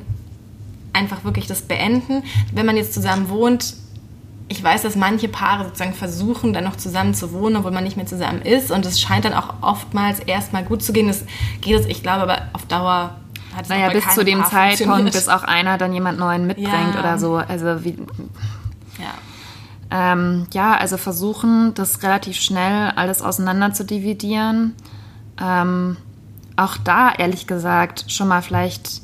[0.91, 2.23] einfach wirklich das beenden.
[2.51, 3.75] Wenn man jetzt zusammen wohnt,
[4.49, 7.97] ich weiß, dass manche Paare sozusagen versuchen, dann noch zusammen zu wohnen, obwohl man nicht
[7.97, 8.71] mehr zusammen ist.
[8.71, 11.07] Und es scheint dann auch oftmals erstmal gut zu gehen.
[11.07, 11.25] Das
[11.61, 13.15] geht es, ich glaube, aber auf Dauer
[13.55, 16.93] hat es Naja, bis zu dem Paar Zeitpunkt, bis auch einer dann jemand Neuen mitbringt
[16.93, 16.99] ja.
[16.99, 17.35] oder so.
[17.35, 17.97] Also wie.
[18.99, 19.13] Ja.
[19.89, 24.75] Ähm, ja, also versuchen, das relativ schnell alles auseinander zu dividieren.
[25.41, 25.97] Ähm,
[26.55, 29.01] auch da, ehrlich gesagt, schon mal vielleicht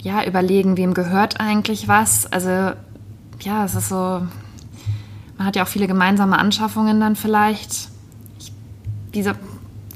[0.00, 2.30] ja, überlegen, wem gehört eigentlich was.
[2.32, 2.72] Also
[3.40, 4.22] ja, es ist so,
[5.36, 7.88] man hat ja auch viele gemeinsame Anschaffungen dann vielleicht.
[8.38, 8.52] Ich,
[9.12, 9.34] diese,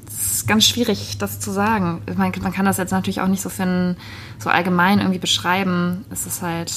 [0.07, 2.03] es ist ganz schwierig, das zu sagen.
[2.17, 3.97] Man, man kann das jetzt natürlich auch nicht so finden,
[4.39, 6.05] so allgemein irgendwie beschreiben.
[6.11, 6.73] Es ist halt.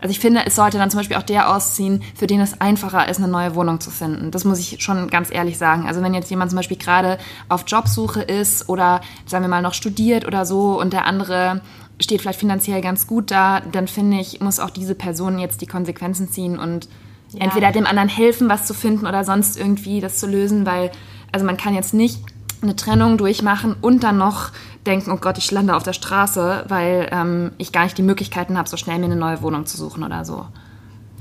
[0.00, 3.08] Also ich finde, es sollte dann zum Beispiel auch der ausziehen, für den es einfacher
[3.08, 4.32] ist, eine neue Wohnung zu finden.
[4.32, 5.86] Das muss ich schon ganz ehrlich sagen.
[5.86, 9.74] Also wenn jetzt jemand zum Beispiel gerade auf Jobsuche ist oder sagen wir mal noch
[9.74, 11.60] studiert oder so und der andere
[12.00, 15.66] steht vielleicht finanziell ganz gut da, dann finde ich, muss auch diese Person jetzt die
[15.66, 16.88] Konsequenzen ziehen und
[17.32, 17.40] ja.
[17.40, 20.90] entweder dem anderen helfen, was zu finden oder sonst irgendwie das zu lösen, weil,
[21.32, 22.20] also man kann jetzt nicht
[22.62, 24.50] eine Trennung durchmachen und dann noch
[24.86, 28.56] denken, oh Gott, ich lande auf der Straße, weil ähm, ich gar nicht die Möglichkeiten
[28.58, 30.46] habe, so schnell mir eine neue Wohnung zu suchen oder so.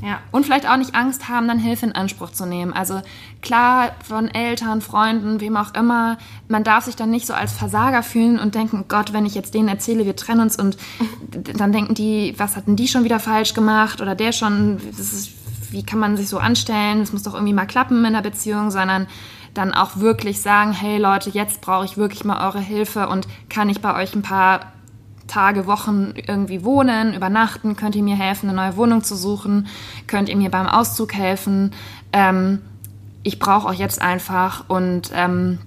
[0.01, 0.19] Ja.
[0.31, 2.73] Und vielleicht auch nicht Angst haben, dann Hilfe in Anspruch zu nehmen.
[2.73, 3.01] Also
[3.41, 8.01] klar, von Eltern, Freunden, wem auch immer, man darf sich dann nicht so als Versager
[8.01, 10.77] fühlen und denken, Gott, wenn ich jetzt denen erzähle, wir trennen uns und
[11.57, 15.29] dann denken die, was hatten die schon wieder falsch gemacht oder der schon, ist,
[15.71, 18.71] wie kann man sich so anstellen, das muss doch irgendwie mal klappen in der Beziehung,
[18.71, 19.07] sondern
[19.53, 23.69] dann auch wirklich sagen, hey Leute, jetzt brauche ich wirklich mal eure Hilfe und kann
[23.69, 24.71] ich bei euch ein paar
[25.27, 27.75] Tage, Wochen irgendwie wohnen, übernachten?
[27.75, 29.67] Könnt ihr mir helfen, eine neue Wohnung zu suchen?
[30.07, 31.71] Könnt ihr mir beim Auszug helfen?
[32.11, 32.59] Ähm,
[33.23, 35.59] ich brauche euch jetzt einfach und ähm,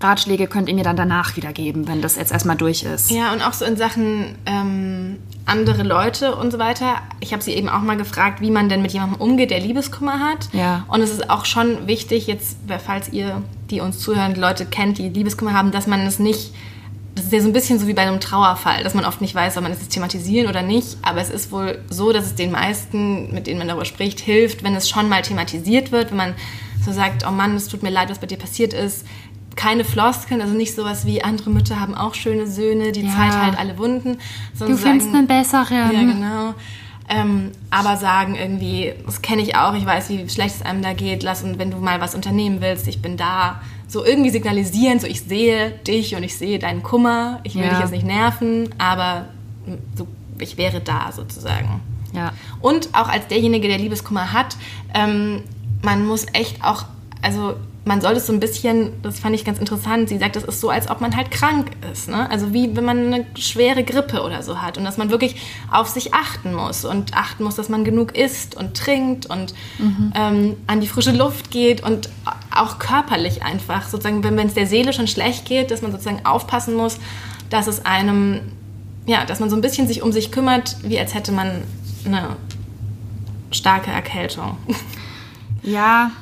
[0.00, 3.10] Ratschläge könnt ihr mir dann danach wiedergeben, wenn das jetzt erstmal durch ist.
[3.10, 7.02] Ja, und auch so in Sachen ähm, andere Leute und so weiter.
[7.20, 10.20] Ich habe sie eben auch mal gefragt, wie man denn mit jemandem umgeht, der Liebeskummer
[10.20, 10.48] hat.
[10.52, 10.84] Ja.
[10.88, 15.08] Und es ist auch schon wichtig, jetzt, falls ihr, die uns zuhören, Leute kennt, die
[15.08, 16.52] Liebeskummer haben, dass man es nicht
[17.14, 19.34] das ist ja so ein bisschen so wie bei einem Trauerfall, dass man oft nicht
[19.34, 20.96] weiß, ob man es thematisieren oder nicht.
[21.02, 24.62] Aber es ist wohl so, dass es den meisten, mit denen man darüber spricht, hilft,
[24.62, 26.34] wenn es schon mal thematisiert wird, wenn man
[26.84, 29.04] so sagt, oh Mann, es tut mir leid, was bei dir passiert ist.
[29.56, 33.10] Keine Floskeln, also nicht sowas wie andere Mütter haben auch schöne Söhne, die ja.
[33.10, 34.18] Zeit halt alle Wunden.
[34.58, 35.92] Du findest einen besseren.
[35.92, 36.54] Ja, genau.
[37.12, 40.92] Ähm, aber sagen irgendwie, das kenne ich auch, ich weiß, wie schlecht es einem da
[40.92, 45.00] geht, lass und wenn du mal was unternehmen willst, ich bin da so irgendwie signalisieren,
[45.00, 47.70] so ich sehe dich und ich sehe deinen Kummer, ich will ja.
[47.70, 49.26] dich jetzt nicht nerven, aber
[49.96, 50.06] so,
[50.38, 51.80] ich wäre da sozusagen.
[52.14, 52.32] Ja.
[52.60, 54.56] Und auch als derjenige, der Liebeskummer hat,
[54.94, 55.42] ähm,
[55.82, 56.84] man muss echt auch,
[57.22, 60.44] also man soll es so ein bisschen, das fand ich ganz interessant, sie sagt, es
[60.44, 62.08] ist so, als ob man halt krank ist.
[62.08, 62.30] Ne?
[62.30, 65.36] Also wie wenn man eine schwere Grippe oder so hat und dass man wirklich
[65.70, 70.12] auf sich achten muss und achten muss, dass man genug isst und trinkt und mhm.
[70.14, 72.10] ähm, an die frische Luft geht und
[72.54, 76.74] auch körperlich einfach, sozusagen, wenn es der Seele schon schlecht geht, dass man sozusagen aufpassen
[76.74, 76.98] muss,
[77.48, 78.40] dass es einem
[79.06, 81.62] ja, dass man so ein bisschen sich um sich kümmert, wie als hätte man
[82.04, 82.36] eine
[83.50, 84.56] starke Erkältung.
[85.62, 86.12] Ja,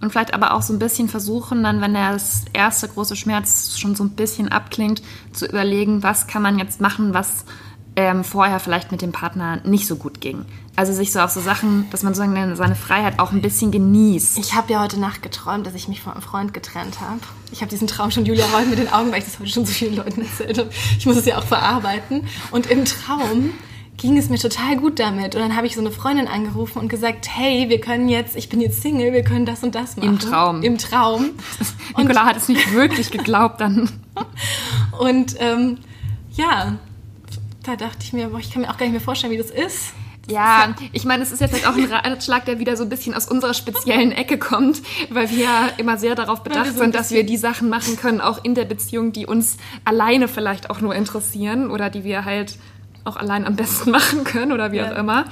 [0.00, 3.94] und vielleicht aber auch so ein bisschen versuchen, dann, wenn das erste große Schmerz schon
[3.94, 7.44] so ein bisschen abklingt, zu überlegen, was kann man jetzt machen, was
[7.96, 10.44] ähm, vorher vielleicht mit dem Partner nicht so gut ging.
[10.76, 14.38] Also sich so auf so Sachen, dass man sozusagen seine Freiheit auch ein bisschen genießt.
[14.38, 17.20] Ich habe ja heute Nacht geträumt, dass ich mich von einem Freund getrennt habe.
[17.52, 19.66] Ich habe diesen Traum schon Julia rollt mit den Augen, weil ich das heute schon
[19.66, 20.70] so vielen Leuten erzählt habe.
[20.98, 22.26] Ich muss es ja auch verarbeiten.
[22.52, 23.50] Und im Traum
[24.00, 25.34] ging es mir total gut damit.
[25.34, 28.48] Und dann habe ich so eine Freundin angerufen und gesagt, hey, wir können jetzt, ich
[28.48, 30.08] bin jetzt Single, wir können das und das machen.
[30.08, 30.62] Im Traum.
[30.62, 31.30] Im Traum.
[31.96, 33.90] Nicola hat es nicht wirklich geglaubt dann.
[34.98, 35.78] Und ähm,
[36.32, 36.78] ja,
[37.62, 39.50] da dachte ich mir, boah, ich kann mir auch gar nicht mehr vorstellen, wie das
[39.50, 39.92] ist.
[40.28, 43.14] Ja, ich meine, es ist jetzt halt auch ein Ratschlag, der wieder so ein bisschen
[43.14, 47.24] aus unserer speziellen Ecke kommt, weil wir ja immer sehr darauf bedacht sind, dass wir
[47.24, 51.70] die Sachen machen können, auch in der Beziehung, die uns alleine vielleicht auch nur interessieren
[51.70, 52.56] oder die wir halt
[53.04, 54.92] auch allein am besten machen können oder wie ja.
[54.92, 55.24] auch immer.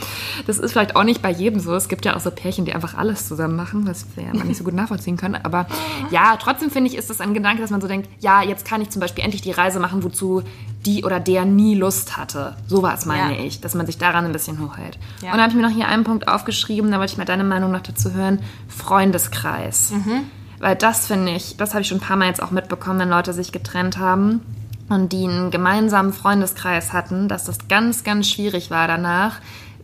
[0.46, 1.74] Das ist vielleicht auch nicht bei jedem so.
[1.74, 4.56] Es gibt ja auch so Pärchen, die einfach alles zusammen machen, was wir ja nicht
[4.56, 5.36] so gut nachvollziehen können.
[5.42, 5.66] Aber
[6.10, 8.80] ja, trotzdem finde ich, ist das ein Gedanke, dass man so denkt, ja, jetzt kann
[8.80, 10.42] ich zum Beispiel endlich die Reise machen, wozu
[10.86, 12.56] die oder der nie Lust hatte.
[12.66, 13.44] So war es, meine ja.
[13.44, 14.98] ich, dass man sich daran ein bisschen hochhält.
[15.22, 15.32] Ja.
[15.32, 17.44] Und dann habe ich mir noch hier einen Punkt aufgeschrieben, da wollte ich mal deine
[17.44, 18.40] Meinung noch dazu hören.
[18.68, 19.90] Freundeskreis.
[19.90, 20.24] Mhm.
[20.60, 23.08] Weil das finde ich, das habe ich schon ein paar Mal jetzt auch mitbekommen, wenn
[23.08, 24.40] Leute sich getrennt haben
[24.88, 29.40] und die einen gemeinsamen Freundeskreis hatten, dass das ganz, ganz schwierig war danach,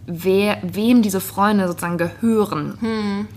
[0.06, 2.78] wer, wem diese Freunde sozusagen gehören.
[2.80, 3.28] Hm.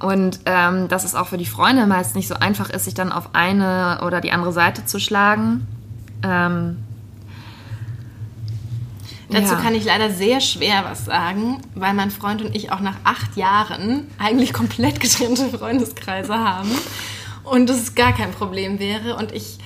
[0.00, 3.12] Und ähm, dass es auch für die Freunde meist nicht so einfach ist, sich dann
[3.12, 5.66] auf eine oder die andere Seite zu schlagen.
[6.22, 6.78] Ähm,
[9.30, 9.60] Dazu ja.
[9.60, 13.36] kann ich leider sehr schwer was sagen, weil mein Freund und ich auch nach acht
[13.36, 16.70] Jahren eigentlich komplett getrennte Freundeskreise haben
[17.42, 19.16] und das gar kein Problem wäre.
[19.16, 19.58] Und ich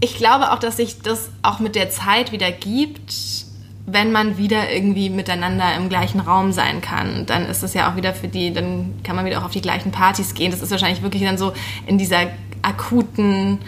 [0.00, 3.12] ich glaube auch, dass sich das auch mit der Zeit wieder gibt,
[3.86, 7.26] wenn man wieder irgendwie miteinander im gleichen Raum sein kann.
[7.26, 9.60] Dann ist es ja auch wieder für die, dann kann man wieder auch auf die
[9.60, 10.50] gleichen Partys gehen.
[10.50, 11.52] Das ist wahrscheinlich wirklich dann so
[11.86, 12.28] in dieser
[12.62, 13.58] akuten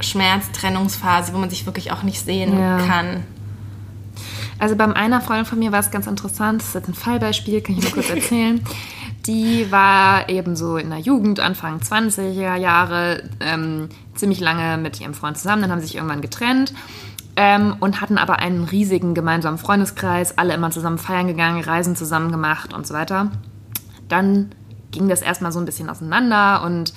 [0.00, 2.78] Schmerztrennungsphase, wo man sich wirklich auch nicht sehen ja.
[2.78, 3.24] kann.
[4.58, 7.60] Also beim einer Freundin von mir war es ganz interessant, das ist jetzt ein Fallbeispiel,
[7.60, 8.60] kann ich mal kurz erzählen.
[9.28, 15.12] Die war eben so in der Jugend, Anfang 20er Jahre, ähm, ziemlich lange mit ihrem
[15.12, 16.72] Freund zusammen, dann haben sie sich irgendwann getrennt.
[17.36, 22.32] Ähm, und hatten aber einen riesigen gemeinsamen Freundeskreis, alle immer zusammen feiern gegangen, Reisen zusammen
[22.32, 23.30] gemacht und so weiter.
[24.08, 24.50] Dann
[24.90, 26.94] ging das erstmal so ein bisschen auseinander und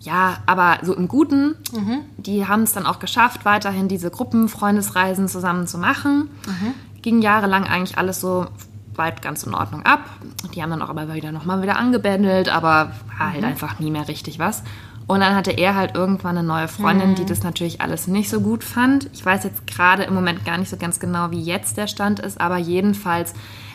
[0.00, 2.00] ja, aber so im Guten, mhm.
[2.16, 6.28] die haben es dann auch geschafft, weiterhin diese Gruppenfreundesreisen zusammen zu machen.
[6.46, 6.74] Mhm.
[7.02, 8.48] Ging jahrelang eigentlich alles so
[8.96, 10.00] weit ganz in Ordnung ab.
[10.54, 13.48] Die haben dann auch aber wieder nochmal wieder angebändelt, aber war halt mhm.
[13.48, 14.62] einfach nie mehr richtig was.
[15.06, 17.14] Und dann hatte er halt irgendwann eine neue Freundin, mhm.
[17.16, 19.08] die das natürlich alles nicht so gut fand.
[19.12, 22.20] Ich weiß jetzt gerade im Moment gar nicht so ganz genau, wie jetzt der Stand
[22.20, 23.34] ist, aber jedenfalls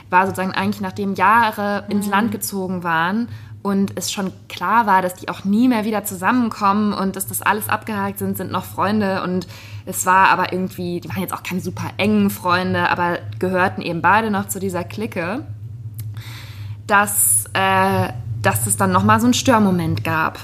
[0.10, 2.12] war sozusagen eigentlich, nachdem Jahre ins mhm.
[2.12, 3.28] Land gezogen waren
[3.62, 7.42] und es schon klar war, dass die auch nie mehr wieder zusammenkommen und dass das
[7.42, 9.48] alles abgehakt sind, sind noch Freunde und
[9.88, 14.02] es war aber irgendwie, die waren jetzt auch keine super engen Freunde, aber gehörten eben
[14.02, 15.46] beide noch zu dieser Clique,
[16.86, 18.10] dass, äh,
[18.42, 20.40] dass es dann nochmal so einen Störmoment gab.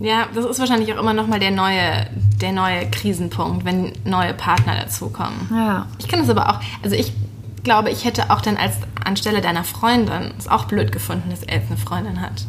[0.00, 2.06] Ja, das ist wahrscheinlich auch immer nochmal der neue,
[2.40, 5.48] der neue Krisenpunkt, wenn neue Partner dazukommen.
[5.50, 5.86] Ja.
[5.98, 7.14] Ich kann das aber auch, also ich
[7.64, 11.64] glaube, ich hätte auch dann als anstelle deiner Freundin es auch blöd gefunden, dass Elf
[11.68, 12.44] eine Freundin hat.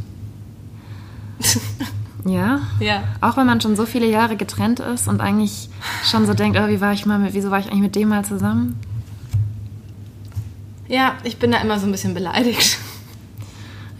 [2.25, 2.61] Ja?
[2.79, 3.03] Ja.
[3.21, 5.69] Auch wenn man schon so viele Jahre getrennt ist und eigentlich
[6.03, 8.09] schon so denkt, oh, wie war ich mal mit, wieso war ich eigentlich mit dem
[8.09, 8.79] mal zusammen?
[10.87, 12.77] Ja, ich bin da immer so ein bisschen beleidigt.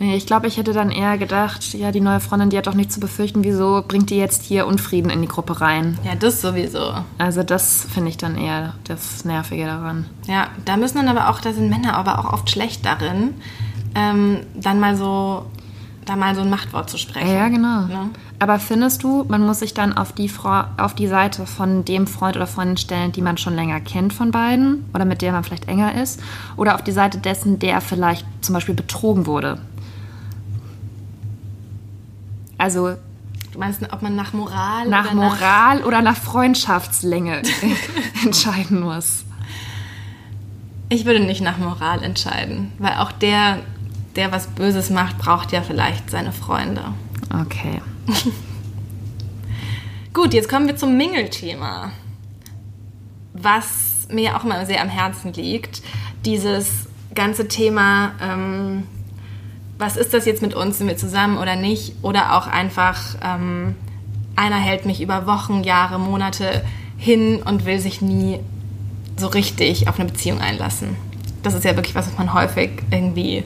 [0.01, 2.73] Nee, ich glaube, ich hätte dann eher gedacht, ja, die neue Freundin, die hat doch
[2.73, 5.99] nichts zu befürchten, wieso bringt die jetzt hier Unfrieden in die Gruppe rein?
[6.03, 6.95] Ja, das sowieso.
[7.19, 10.07] Also das finde ich dann eher das Nervige daran.
[10.25, 13.35] Ja, da müssen dann aber auch, da sind Männer aber auch oft schlecht darin,
[13.93, 15.45] ähm, dann mal so
[16.05, 17.31] da mal so ein Machtwort zu sprechen.
[17.31, 17.81] Ja, genau.
[17.81, 18.09] Ne?
[18.39, 22.07] Aber findest du, man muss sich dann auf die, Frau, auf die Seite von dem
[22.07, 25.43] Freund oder Freundin stellen, die man schon länger kennt von beiden oder mit der man
[25.43, 26.21] vielleicht enger ist?
[26.57, 29.59] Oder auf die Seite dessen, der vielleicht zum Beispiel betrogen wurde?
[32.57, 32.95] Also.
[33.51, 37.41] Du meinst, ob man nach Moral nach oder Moral nach oder nach Freundschaftslänge
[38.23, 39.25] entscheiden muss?
[40.87, 43.59] Ich würde nicht nach Moral entscheiden, weil auch der
[44.15, 46.83] der was Böses macht, braucht ja vielleicht seine Freunde.
[47.41, 47.81] Okay.
[50.13, 51.91] Gut, jetzt kommen wir zum Mingelthema.
[53.33, 55.81] Was mir auch immer sehr am Herzen liegt.
[56.25, 58.83] Dieses ganze Thema, ähm,
[59.77, 61.95] was ist das jetzt mit uns, sind wir zusammen oder nicht?
[62.01, 63.75] Oder auch einfach, ähm,
[64.35, 66.63] einer hält mich über Wochen, Jahre, Monate
[66.97, 68.39] hin und will sich nie
[69.17, 70.95] so richtig auf eine Beziehung einlassen.
[71.43, 73.43] Das ist ja wirklich was, was man häufig irgendwie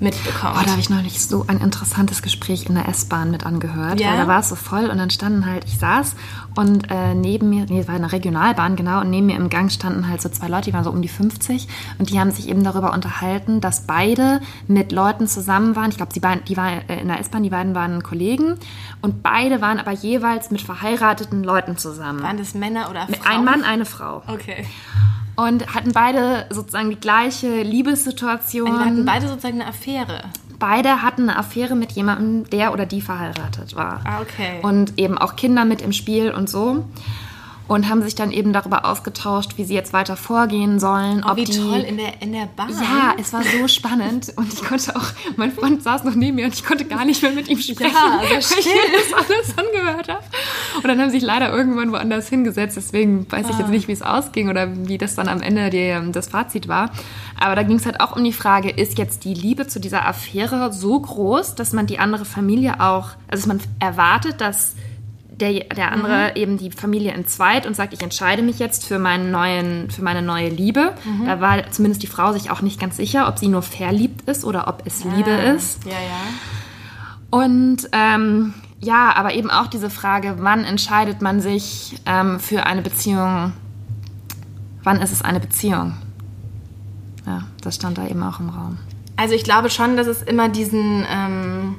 [0.00, 0.56] mitbekommt.
[0.58, 4.00] Oh, da habe ich neulich so ein interessantes Gespräch in der S-Bahn mit angehört.
[4.00, 4.10] Ja?
[4.10, 6.14] Weil da war es so voll und dann standen halt, ich saß
[6.56, 9.70] und äh, neben mir, nee, es war eine Regionalbahn, genau, und neben mir im Gang
[9.72, 12.48] standen halt so zwei Leute, die waren so um die 50 und die haben sich
[12.48, 15.90] eben darüber unterhalten, dass beide mit Leuten zusammen waren.
[15.90, 18.56] Ich glaube, die, beiden- die waren äh, in der S-Bahn, die beiden waren Kollegen
[19.00, 22.22] und beide waren aber jeweils mit verheirateten Leuten zusammen.
[22.22, 23.26] Waren das Männer oder Frauen?
[23.38, 24.22] Ein Mann, eine Frau.
[24.26, 24.66] Okay.
[25.36, 28.70] Und hatten beide sozusagen die gleiche Liebessituation.
[28.70, 30.22] Wir hatten beide sozusagen eine Affäre.
[30.58, 34.00] Beide hatten eine Affäre mit jemandem, der oder die verheiratet war.
[34.04, 34.60] Ah, okay.
[34.62, 36.84] Und eben auch Kinder mit im Spiel und so.
[37.66, 41.24] Und haben sich dann eben darüber ausgetauscht, wie sie jetzt weiter vorgehen sollen.
[41.26, 42.68] Oh, wie die, toll in der, in der Bahn.
[42.70, 44.32] Ja, es war so spannend.
[44.36, 47.22] Und ich konnte auch, mein Freund saß noch neben mir und ich konnte gar nicht
[47.22, 50.24] mehr mit ihm sprechen, Ja, so weil ich das alles angehört habe.
[50.76, 52.76] Und dann haben sie sich leider irgendwann woanders hingesetzt.
[52.76, 56.12] Deswegen weiß ich jetzt nicht, wie es ausging oder wie das dann am Ende die,
[56.12, 56.90] das Fazit war.
[57.40, 60.06] Aber da ging es halt auch um die Frage, ist jetzt die Liebe zu dieser
[60.06, 64.74] Affäre so groß, dass man die andere Familie auch, also dass man erwartet, dass
[65.40, 69.30] der, der andere eben die Familie entzweit und sagt, ich entscheide mich jetzt für, meinen
[69.30, 70.94] neuen, für meine neue Liebe.
[71.26, 74.44] Da war zumindest die Frau sich auch nicht ganz sicher, ob sie nur verliebt ist
[74.44, 75.84] oder ob es Liebe ist.
[75.84, 77.38] Ja, ja.
[77.38, 82.82] Und ähm, ja, aber eben auch diese Frage, wann entscheidet man sich ähm, für eine
[82.82, 83.52] Beziehung?
[84.82, 85.94] Wann ist es eine Beziehung?
[87.26, 88.78] Ja, das stand da eben auch im Raum.
[89.16, 91.76] Also ich glaube schon, dass es immer diesen, ähm,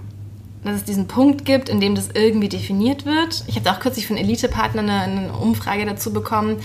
[0.66, 3.44] dass es diesen Punkt gibt, in dem das irgendwie definiert wird.
[3.48, 6.58] Ich habe auch kürzlich von Elite-Partner eine, eine Umfrage dazu bekommen,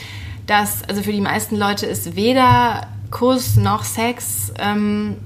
[0.47, 5.17] dass also für die meisten Leute ist weder Kuss noch Sex ähm,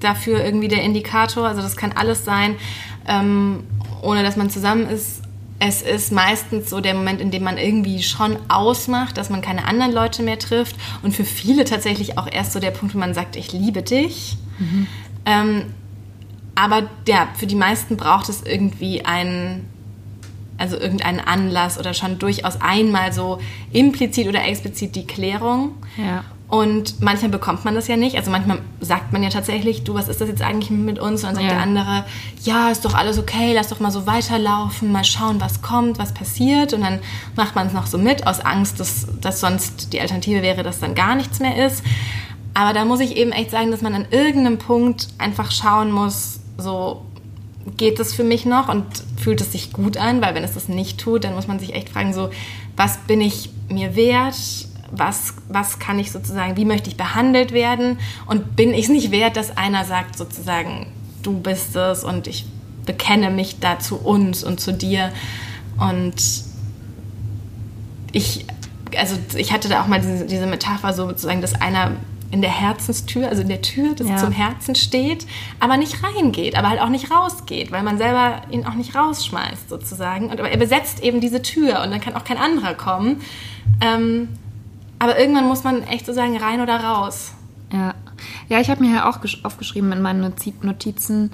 [0.00, 1.46] dafür irgendwie der Indikator.
[1.46, 2.56] Also das kann alles sein,
[3.06, 3.64] ähm,
[4.02, 5.22] ohne dass man zusammen ist.
[5.58, 9.64] Es ist meistens so der Moment, in dem man irgendwie schon ausmacht, dass man keine
[9.64, 10.76] anderen Leute mehr trifft.
[11.02, 14.36] Und für viele tatsächlich auch erst so der Punkt, wo man sagt, ich liebe dich.
[15.24, 15.72] Ähm,
[16.56, 19.68] aber ja, für die meisten braucht es irgendwie einen,
[20.58, 23.38] also irgendeinen Anlass oder schon durchaus einmal so
[23.72, 25.72] implizit oder explizit die Klärung.
[25.96, 26.24] Ja.
[26.48, 28.16] Und manchmal bekommt man das ja nicht.
[28.16, 31.22] Also manchmal sagt man ja tatsächlich, du, was ist das jetzt eigentlich mit uns?
[31.24, 31.54] Und dann sagt Ja.
[31.54, 32.04] der andere,
[32.42, 36.14] ja, ist doch alles okay, lass doch mal so weiterlaufen, mal schauen, was kommt, was
[36.14, 36.72] passiert.
[36.72, 37.00] Und dann
[37.34, 40.78] macht man es noch so mit, aus Angst, dass, dass sonst die Alternative wäre, dass
[40.78, 41.82] dann gar nichts mehr ist.
[42.54, 46.40] Aber da muss ich eben echt sagen, dass man an irgendeinem Punkt einfach schauen muss,
[46.58, 47.02] so
[47.76, 48.84] geht es für mich noch und
[49.16, 51.74] fühlt es sich gut an, weil wenn es das nicht tut, dann muss man sich
[51.74, 52.30] echt fragen, so,
[52.76, 54.36] was bin ich mir wert?
[54.92, 57.98] Was, was kann ich sozusagen, wie möchte ich behandelt werden?
[58.26, 60.86] Und bin ich es nicht wert, dass einer sagt sozusagen,
[61.22, 62.46] du bist es und ich
[62.84, 65.12] bekenne mich da zu uns und zu dir.
[65.78, 66.14] Und
[68.12, 68.46] ich,
[68.96, 71.96] also ich hatte da auch mal diese, diese Metapher so sozusagen, dass einer
[72.30, 74.16] in der Herzenstür, also in der Tür, das Ja.
[74.16, 75.26] zum Herzen steht,
[75.60, 79.68] aber nicht reingeht, aber halt auch nicht rausgeht, weil man selber ihn auch nicht rausschmeißt
[79.68, 80.30] sozusagen.
[80.30, 83.20] Und aber er besetzt eben diese Tür und dann kann auch kein anderer kommen.
[83.80, 84.28] Ähm,
[84.98, 87.32] aber irgendwann muss man echt so sagen, rein oder raus.
[87.72, 87.94] Ja,
[88.48, 91.32] ja ich habe mir ja auch gesch- aufgeschrieben in meinen Notizen,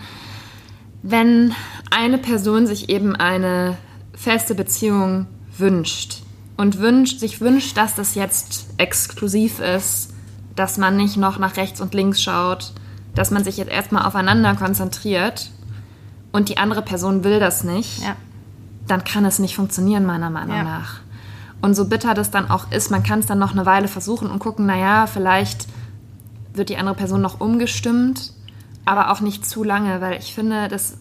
[1.03, 1.55] wenn
[1.91, 3.77] eine Person sich eben eine
[4.15, 5.27] feste Beziehung
[5.57, 6.23] wünscht
[6.57, 10.12] und wünscht, sich wünscht, dass das jetzt exklusiv ist,
[10.55, 12.73] dass man nicht noch nach rechts und links schaut,
[13.15, 15.51] dass man sich jetzt erstmal aufeinander konzentriert
[16.33, 18.17] und die andere Person will das nicht, Ja.
[18.87, 20.63] dann kann es nicht funktionieren, meiner Meinung Ja.
[20.65, 20.95] nach.
[21.61, 24.31] Und so bitter das dann auch ist, man kann es dann noch eine Weile versuchen
[24.31, 25.67] und gucken, naja, vielleicht
[26.55, 28.33] wird die andere Person noch umgestimmt,
[28.85, 30.99] aber auch nicht zu lange, weil ich finde, dass,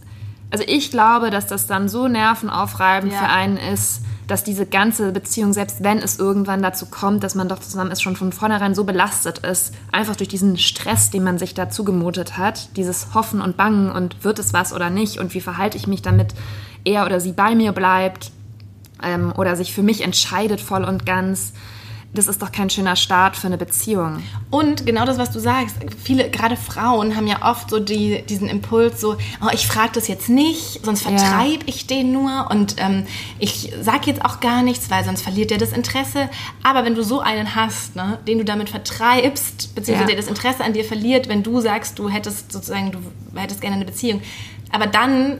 [0.52, 3.20] also ich glaube, dass das dann so nervenaufreibend Ja.
[3.20, 7.50] für einen ist, dass diese ganze Beziehung, selbst wenn es irgendwann dazu kommt, dass man
[7.50, 11.38] doch zusammen ist, schon von vornherein so belastet ist, einfach durch diesen Stress, den man
[11.38, 15.34] sich da zugemutet hat, dieses Hoffen und Bangen und wird es was oder nicht und
[15.34, 16.34] wie verhalte ich mich damit,
[16.86, 18.32] er oder sie bei mir bleibt
[19.04, 21.52] ähm, oder sich für mich entscheidet voll und ganz.
[22.13, 24.21] Das ist doch kein schöner Start für eine Beziehung.
[24.50, 28.50] Und genau das, was du sagst, viele, gerade Frauen haben ja oft so die, diesen
[28.50, 31.12] Impuls, so, oh, ich frage das jetzt nicht, sonst Ja.
[31.17, 33.06] vertreibe ich den nur und ähm,
[33.39, 36.30] ich sag jetzt auch gar nichts, weil sonst verliert der das Interesse.
[36.63, 40.15] Aber wenn du so einen hast, ne, den du damit vertreibst, beziehungsweise Ja.
[40.15, 43.00] der das Interesse an dir verliert, wenn du sagst, du hättest sozusagen, du
[43.39, 44.21] hättest gerne eine Beziehung,
[44.69, 45.38] aber dann,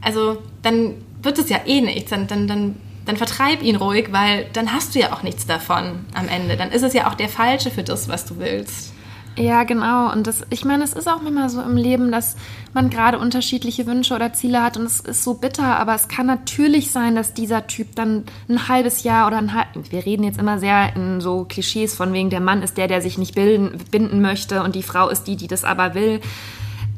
[0.00, 4.46] also dann wird es ja eh nichts, dann, dann, dann dann vertreib ihn ruhig, weil
[4.52, 6.56] dann hast du ja auch nichts davon am Ende.
[6.56, 8.94] Dann ist es ja auch der Falsche für das, was du willst.
[9.36, 10.12] Ja, genau.
[10.12, 12.36] Und das, ich meine, es ist auch immer so im Leben, dass
[12.72, 16.26] man gerade unterschiedliche Wünsche oder Ziele hat und es ist so bitter, aber es kann
[16.26, 20.38] natürlich sein, dass dieser Typ dann ein halbes Jahr oder ein halbes, wir reden jetzt
[20.38, 23.80] immer sehr in so Klischees von wegen, der Mann ist der, der sich nicht bilden,
[23.90, 26.20] binden möchte und die Frau ist die, die das aber will.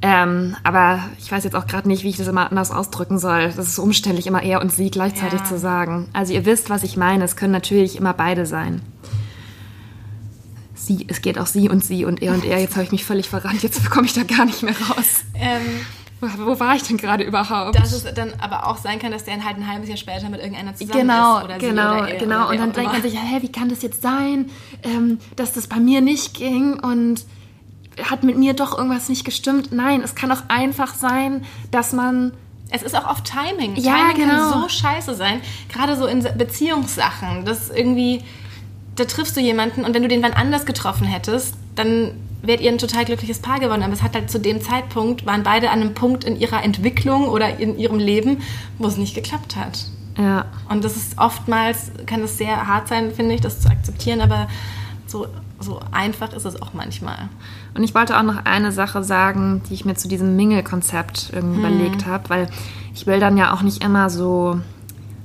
[0.06, 3.46] Ähm, aber ich weiß jetzt auch gerade nicht, wie ich das immer anders ausdrücken soll.
[3.46, 5.44] Das ist so umständlich, immer er und sie gleichzeitig Ja.
[5.46, 6.08] zu sagen.
[6.12, 7.24] Also ihr wisst, was ich meine.
[7.24, 8.82] Es können natürlich immer beide sein.
[10.74, 12.60] Sie, es geht auch sie und sie und er und er.
[12.60, 13.62] Jetzt habe ich mich völlig verrannt.
[13.62, 15.24] Jetzt komme ich da gar nicht mehr raus.
[15.34, 15.62] Ähm,
[16.20, 17.78] Wo, wo war ich denn gerade überhaupt?
[17.78, 20.40] dass es dann aber auch sein kann, dass der halt ein halbes Jahr später mit
[20.40, 21.44] irgendeiner zusammen Genau, ist.
[21.44, 22.42] Oder sie genau, oder er genau.
[22.44, 24.50] Oder Und dann denkt man sich, hä, wie kann das jetzt sein,
[24.82, 27.24] ähm, dass das bei mir nicht ging und
[28.02, 29.72] hat mit mir doch irgendwas nicht gestimmt?
[29.72, 32.32] Nein, es kann auch einfach sein, dass man
[32.70, 33.76] Es ist auch oft Timing.
[33.76, 34.50] Ja, Timing genau.
[34.50, 35.40] kann so scheiße sein.
[35.72, 37.44] Gerade so in Beziehungssachen.
[37.44, 38.22] Das irgendwie,
[38.96, 42.70] da triffst du jemanden und wenn du den wann anders getroffen hättest, dann wärt ihr
[42.70, 43.82] ein total glückliches Paar geworden.
[43.82, 47.28] Aber es hat halt zu dem Zeitpunkt, waren beide an einem Punkt in ihrer Entwicklung
[47.28, 48.42] oder in ihrem Leben,
[48.78, 49.86] wo es nicht geklappt hat.
[50.18, 54.20] ja, Und das ist oftmals, kann es sehr hart sein, finde ich, das zu akzeptieren,
[54.20, 54.48] aber
[55.06, 55.26] so,
[55.60, 57.28] so einfach ist es auch manchmal.
[57.74, 61.58] Und ich wollte auch noch eine Sache sagen, die ich mir zu diesem Mingle-Konzept irgendwie
[61.60, 62.48] überlegt habe, weil
[62.94, 64.60] ich will dann ja auch nicht immer so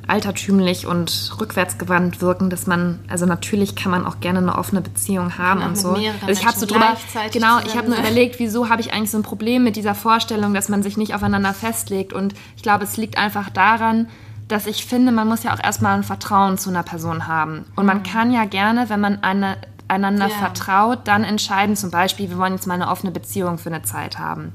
[0.07, 5.37] altertümlich und rückwärtsgewandt wirken, dass man, also natürlich kann man auch gerne eine offene Beziehung
[5.37, 5.91] haben und so.
[5.93, 6.97] Also ich habe so drüber,
[7.31, 10.53] genau, ich habe nur überlegt, wieso habe ich eigentlich so ein Problem mit dieser Vorstellung,
[10.53, 12.11] dass man sich nicht aufeinander festlegt.
[12.11, 14.07] Und ich glaube, es liegt einfach daran,
[14.51, 17.65] dass ich finde, man muss ja auch erstmal ein Vertrauen zu einer Person haben.
[17.77, 19.57] Und man kann ja gerne, wenn man eine,
[19.91, 20.35] einander Ja.
[20.35, 24.17] vertraut, dann entscheiden, zum Beispiel, wir wollen jetzt mal eine offene Beziehung für eine Zeit
[24.17, 24.53] haben.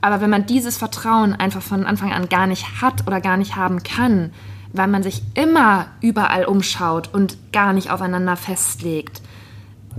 [0.00, 3.56] Aber wenn man dieses Vertrauen einfach von Anfang an gar nicht hat oder gar nicht
[3.56, 4.32] haben kann,
[4.72, 9.20] weil man sich immer überall umschaut und gar nicht aufeinander festlegt,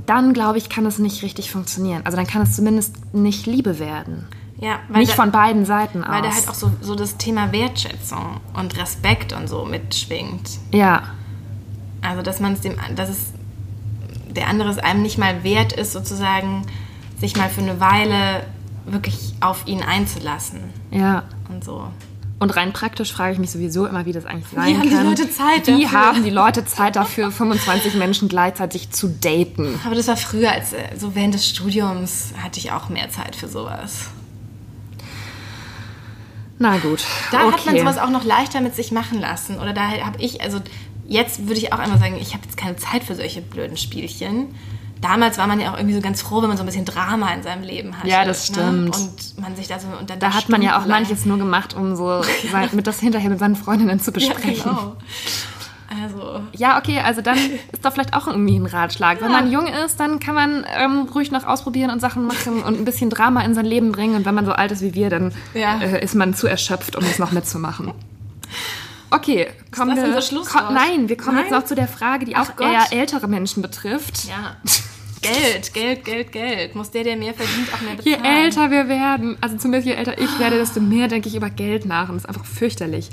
[0.06, 2.02] dann glaube ich, kann es nicht richtig funktionieren.
[2.06, 4.28] Also dann kann es zumindest nicht Liebe werden.
[4.62, 6.10] Ja, weil Nicht da- von beiden Seiten aus.
[6.14, 10.50] Weil da halt auch so, so das Thema Wertschätzung und Respekt und so mitschwingt.
[10.72, 11.04] ja,
[12.02, 13.18] Also, dass man es dem, dass es
[14.30, 16.66] der andere es einem nicht mal wert ist, sozusagen,
[17.20, 18.46] sich mal für eine Weile
[18.86, 20.62] wirklich auf ihn einzulassen
[20.92, 21.24] ja.
[21.50, 21.88] und so.
[22.40, 24.96] Und rein praktisch frage ich mich sowieso immer, wie das eigentlich sein Wie haben die
[24.96, 25.06] kann.
[25.06, 25.92] Leute Zeit Wie dafür?
[25.92, 29.80] haben die Leute Zeit dafür, 25 Menschen gleichzeitig zu daten?
[29.86, 33.36] Aber das war früher, als äh, so während des Studiums hatte ich auch mehr Zeit
[33.36, 34.08] für sowas.
[36.60, 37.06] Na gut.
[37.32, 37.54] Da okay.
[37.54, 39.60] hat man sowas auch noch leichter mit sich machen lassen.
[39.60, 40.60] Oder da habe ich, also
[41.10, 44.56] jetzt würde ich auch einmal sagen, ich habe jetzt keine Zeit für solche blöden Spielchen.
[45.02, 47.34] Damals war man ja auch irgendwie so ganz froh, wenn man so ein bisschen Drama
[47.34, 48.08] in seinem Leben hatte.
[48.10, 48.56] Ja, das Ne?
[48.56, 48.96] stimmt.
[48.98, 51.74] Und man sich da so und dann Da hat man ja auch manches nur gemacht,
[51.74, 54.64] um so sein, mit das hinterher mit seinen Freundinnen zu Ja, besprechen.
[54.64, 54.96] genau.
[56.04, 57.38] Also, Ja, okay, also dann
[57.72, 59.22] ist doch vielleicht auch irgendwie ein Ratschlag.
[59.22, 62.78] Wenn man jung ist, dann kann man ähm, ruhig noch ausprobieren und Sachen machen und
[62.78, 64.16] ein bisschen Drama in sein Leben bringen.
[64.16, 65.80] Und wenn man so alt ist wie wir, dann Ja.
[65.80, 67.94] äh, ist man zu erschöpft, um es noch mitzumachen.
[69.12, 70.06] Okay, kommen das wir.
[70.08, 70.68] unser Schlusswort?
[70.68, 71.46] ko- nein, wir kommen Nein?
[71.46, 72.68] jetzt noch zu der Frage, die Ach auch Gott.
[72.68, 74.26] eher ältere Menschen betrifft.
[74.26, 74.56] ja.
[75.22, 76.76] Geld, Geld, Geld, Geld.
[76.76, 78.26] Muss der, der mehr verdient, auch mehr Je bezahlen.
[78.46, 81.86] älter wir werden, also zumindest je älter ich werde, desto mehr denke ich über Geld
[81.86, 83.10] nach und das ist einfach fürchterlich.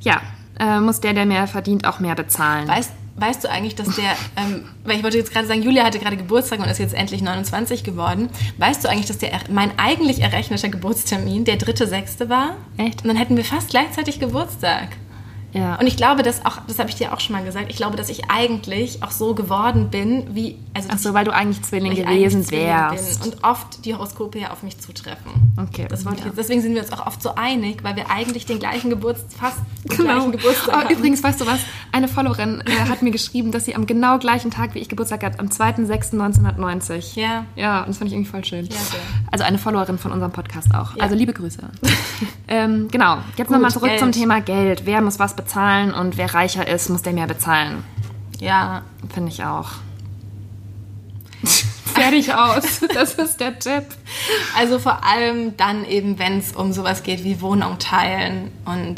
[0.00, 0.20] Ja,
[0.60, 2.68] äh, muss der, der mehr verdient, auch mehr bezahlen.
[2.68, 5.98] Weißt, weißt du eigentlich, dass der, ähm, weil ich wollte jetzt gerade sagen, Julia hatte
[5.98, 8.30] gerade Geburtstag und ist jetzt endlich 29 geworden.
[8.58, 12.56] Weißt du eigentlich, dass der, mein eigentlich errechneter Geburtstermin der dritte, sechste war?
[12.76, 13.02] Echt?
[13.02, 14.90] Und dann hätten wir fast gleichzeitig Geburtstag.
[15.56, 15.76] Ja.
[15.76, 17.96] Und ich glaube, dass auch, das habe ich dir auch schon mal gesagt, ich glaube,
[17.96, 21.92] dass ich eigentlich auch so geworden bin, wie, also Ach so, weil du eigentlich Zwilling
[21.92, 23.22] ich gewesen eigentlich Zwilling wärst.
[23.22, 25.32] Bin und oft die Horoskope ja auf mich zutreffen.
[25.56, 25.86] Okay.
[25.88, 26.26] Das wollte ich ja.
[26.28, 29.26] jetzt, deswegen sind wir uns auch oft so einig, weil wir eigentlich den gleichen Geburtstag,
[29.38, 30.12] fast den Genau.
[30.14, 30.94] gleichen Geburtstag Aber haben.
[30.94, 31.60] übrigens, weißt du was?
[31.92, 35.24] Eine Followerin äh, hat mir geschrieben, dass sie am genau gleichen Tag wie ich Geburtstag
[35.24, 37.18] hat, am 2.6.1990.
[37.18, 37.46] Ja.
[37.56, 38.66] Ja, und das fand ich irgendwie voll schön.
[38.66, 39.00] Ja, sehr.
[39.30, 40.96] Also eine Followerin von unserem Podcast auch.
[40.96, 41.02] Ja.
[41.02, 41.60] Also liebe Grüße.
[42.48, 44.00] ähm, genau, jetzt nochmal zurück Geld.
[44.00, 44.82] zum Thema Geld.
[44.84, 45.45] Wer muss was bezahlen
[45.94, 47.84] und wer reicher ist, muss der mehr bezahlen.
[48.38, 48.82] Ja,
[49.12, 49.70] Finde ich auch.
[51.94, 52.80] Fertig aus.
[52.92, 53.84] Das ist der Tipp.
[54.58, 58.96] Also vor allem dann eben, wenn es um sowas geht wie Wohnung teilen und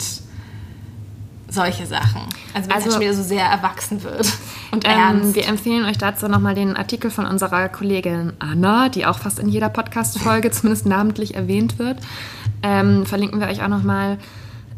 [1.49, 2.23] solche Sachen.
[2.55, 4.33] Also wenn es Also- halt schon wieder so sehr erwachsen wird
[4.73, 5.35] und Ähm, ernst.
[5.37, 9.49] wir empfehlen euch dazu nochmal den Artikel von unserer Kollegin Anna, die auch fast in
[9.49, 11.99] jeder Podcast-Folge zumindest namentlich erwähnt wird.
[12.63, 14.19] Ähm, verlinken wir euch auch nochmal.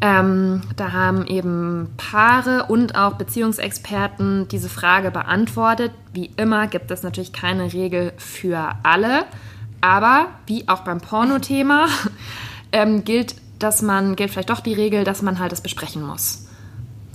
[0.03, 5.91] Ähm, da haben eben Paare und auch Beziehungsexperten diese Frage beantwortet.
[6.11, 9.25] Wie immer gibt es natürlich keine Regel für alle,
[9.79, 11.87] aber wie auch beim Porno-Thema
[12.71, 16.47] ähm, gilt, dass man gilt vielleicht doch die Regel, dass man halt es besprechen muss.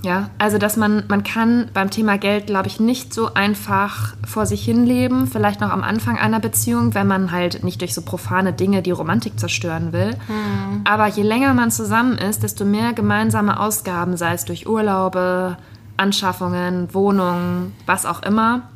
[0.03, 4.45] Ja, also dass man, man kann beim Thema Geld, glaube ich, nicht so einfach vor
[4.45, 8.53] sich hinleben, vielleicht noch am Anfang einer Beziehung, wenn man halt nicht durch so profane
[8.53, 10.11] Dinge die Romantik zerstören will.
[10.27, 10.81] Hm.
[10.83, 15.57] Aber je länger man zusammen ist, desto mehr gemeinsame Ausgaben, sei es durch Urlaube,
[15.97, 18.69] Anschaffungen, Wohnungen, was auch immer,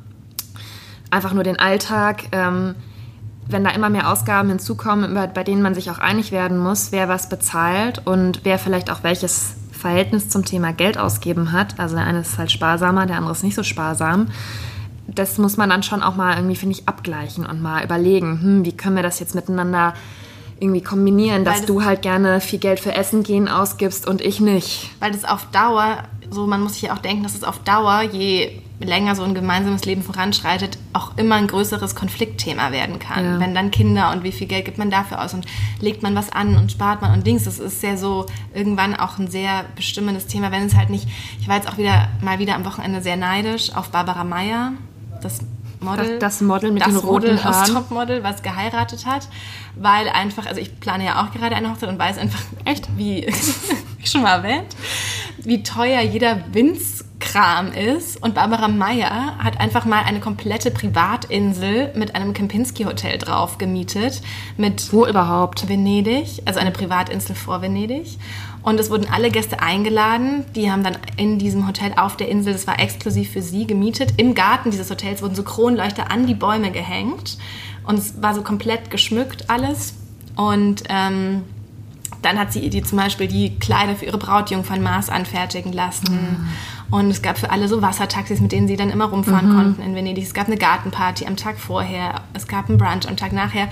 [1.11, 2.73] einfach nur den Alltag, ähm,
[3.47, 7.09] wenn da immer mehr Ausgaben hinzukommen, bei denen man sich auch einig werden muss, wer
[7.09, 11.79] was bezahlt und wer vielleicht auch welches Verhältnis zum Thema Geld ausgeben hat.
[11.79, 14.27] Also der eine ist halt sparsamer, der andere ist nicht so sparsam.
[15.07, 18.65] Das muss man dann schon auch mal irgendwie, finde ich, abgleichen und mal überlegen, hm,
[18.65, 19.93] wie können wir das jetzt miteinander
[20.59, 24.39] irgendwie kombinieren, dass das du halt gerne viel Geld für Essen gehen ausgibst und ich
[24.39, 24.91] nicht.
[24.99, 28.03] Weil das auf Dauer, so man muss sich ja auch denken, dass es auf Dauer,
[28.03, 33.23] je länger so ein gemeinsames Leben voranschreitet, auch immer ein größeres Konfliktthema werden kann.
[33.23, 33.39] Ja.
[33.39, 35.45] Wenn dann Kinder und wie viel Geld gibt man dafür aus und
[35.79, 39.17] legt man was an und spart man und Dings, das ist ja so irgendwann auch
[39.17, 41.07] ein sehr bestimmendes Thema, wenn es halt nicht,
[41.39, 44.73] ich war jetzt auch wieder mal wieder am Wochenende sehr neidisch auf Barbara Meyer,
[45.21, 45.39] das
[45.81, 46.19] Model.
[46.19, 47.73] Das, das Model mit das den roten Model Haaren.
[47.73, 49.27] Das Topmodel, was geheiratet hat,
[49.75, 53.27] weil einfach, also ich plane ja auch gerade eine Hochzeit und weiß einfach, echt, wie,
[53.97, 54.75] wie schon mal erwähnt,
[55.39, 58.21] wie teuer jeder Winz Kram ist.
[58.21, 64.21] Und Barbara Meyer hat einfach mal eine komplette Privatinsel mit einem Kempinski-Hotel drauf gemietet.
[64.57, 65.69] Mit Wo überhaupt?
[65.69, 68.17] Venedig, also eine Privatinsel vor Venedig.
[68.63, 70.43] Und es wurden alle Gäste eingeladen.
[70.55, 74.15] Die haben dann in diesem Hotel auf der Insel, das war exklusiv für sie, gemietet.
[74.17, 77.37] Im Garten dieses Hotels wurden so Kronleuchter an die Bäume gehängt.
[77.85, 79.93] Und es war so komplett geschmückt alles.
[80.35, 81.43] Und ähm,
[82.21, 86.11] dann hat sie die zum Beispiel die Kleider für ihre Brautjungfern Maß anfertigen lassen.
[86.11, 86.47] Mhm.
[86.95, 89.55] Und es gab für alle so Wassertaxis, mit denen sie dann immer rumfahren mhm.
[89.55, 90.23] konnten in Venedig.
[90.23, 92.21] Es gab eine Gartenparty am Tag vorher.
[92.33, 93.69] Es gab einen Brunch am Tag nachher.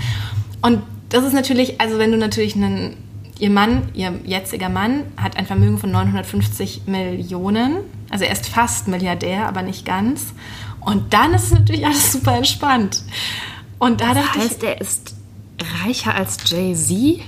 [0.62, 2.98] Und das ist natürlich, also wenn du natürlich einen,
[3.40, 7.78] ihr Mann, ihr jetziger Mann, hat ein Vermögen von 950 Millionen.
[8.10, 10.34] Also er ist fast Milliardär, aber nicht ganz.
[10.80, 13.04] Und dann ist es natürlich alles super entspannt.
[13.80, 15.16] Und da das heißt, ich, er ist
[15.84, 17.22] reicher als Jay-Z?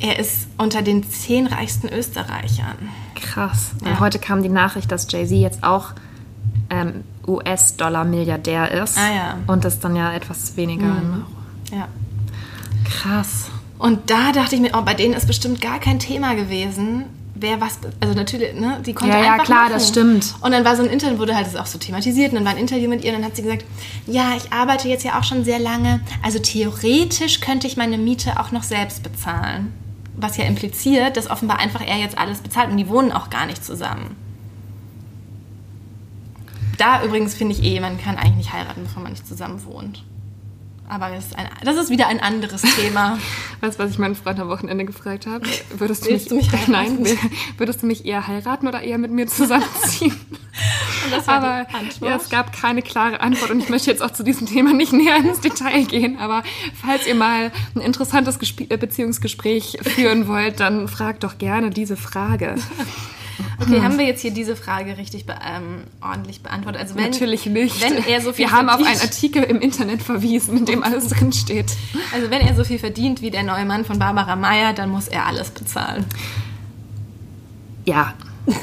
[0.00, 2.76] Er ist unter den zehn reichsten Österreichern.
[3.14, 3.72] Krass.
[3.84, 3.90] Ja.
[3.90, 5.92] Und heute kam die Nachricht, dass Jay-Z jetzt auch
[6.70, 8.96] ähm, US-Dollar-Milliardär ist.
[8.96, 9.38] Ah, ja.
[9.46, 10.86] Und das dann ja etwas weniger.
[10.86, 11.24] Mhm.
[11.70, 11.88] Ja.
[12.84, 13.50] Krass.
[13.78, 17.60] Und da dachte ich mir, oh, bei denen ist bestimmt gar kein Thema gewesen, wer
[17.60, 19.72] was, also natürlich, ne, die konnte ja, einfach Ja, klar, machen.
[19.74, 20.34] das stimmt.
[20.40, 22.52] Und dann war so ein Interview, wurde halt das auch so thematisiert und dann war
[22.52, 23.64] ein Interview mit ihr und dann hat sie gesagt,
[24.06, 28.38] ja, ich arbeite jetzt ja auch schon sehr lange, also theoretisch könnte ich meine Miete
[28.38, 29.72] auch noch selbst bezahlen
[30.22, 33.46] was ja impliziert, dass offenbar einfach er jetzt alles bezahlt und die wohnen auch gar
[33.46, 34.16] nicht zusammen.
[36.78, 40.02] Da übrigens finde ich eh, man kann eigentlich nicht heiraten, bevor man nicht zusammen wohnt.
[40.88, 43.16] Aber das ist, ein, das ist wieder ein anderes Thema.
[43.60, 45.46] weißt du, was ich meinen Freund am Wochenende gefragt habe?
[45.76, 46.72] Würdest du mich, du mich heiraten?
[46.72, 47.18] Nein,
[47.58, 50.16] würdest du mich eher heiraten oder eher mit mir zusammenziehen?
[51.30, 51.66] Aber
[52.00, 54.92] ja, es gab keine klare Antwort und ich möchte jetzt auch zu diesem Thema nicht
[54.92, 56.18] näher ins Detail gehen.
[56.18, 56.42] Aber
[56.84, 61.96] falls ihr mal ein interessantes Gespr äh, Beziehungsgespräch führen wollt, dann fragt doch gerne diese
[61.96, 62.56] Frage.
[63.58, 63.82] Okay, hm.
[63.82, 66.80] haben wir jetzt hier diese Frage richtig be ähm, ordentlich beantwortet?
[66.80, 67.80] Also wenn, Natürlich nicht.
[67.80, 70.82] Wenn er so viel wir haben verdient, auf einen Artikel im Internet verwiesen, in dem
[70.82, 71.76] alles drin steht.
[72.14, 75.08] Also wenn er so viel verdient wie der neue Mann von Barbara Meyer, dann muss
[75.08, 76.04] er alles bezahlen.
[77.84, 78.14] Ja.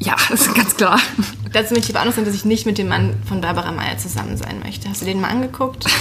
[0.00, 0.98] ja, das ist ganz klar.
[1.52, 3.70] Dazu möchte ich aber auch noch sagen, dass ich nicht mit dem Mann von Barbara
[3.70, 4.88] Meyer zusammen sein möchte.
[4.88, 5.86] Hast du den mal angeguckt?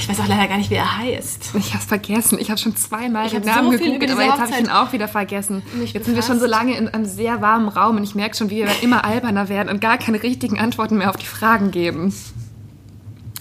[0.00, 1.54] Ich weiß auch leider gar nicht, wie er heißt.
[1.54, 2.36] Ich habe vergessen.
[2.40, 5.06] Ich habe schon zweimal den Namen so gegoogelt, aber jetzt habe ich ihn auch wieder
[5.06, 5.62] vergessen.
[5.62, 6.04] Jetzt befasst.
[6.06, 8.64] sind wir schon so lange in einem sehr warmen Raum und ich merke schon, wie
[8.64, 12.12] wir immer alberner werden und gar keine richtigen Antworten mehr auf die Fragen geben.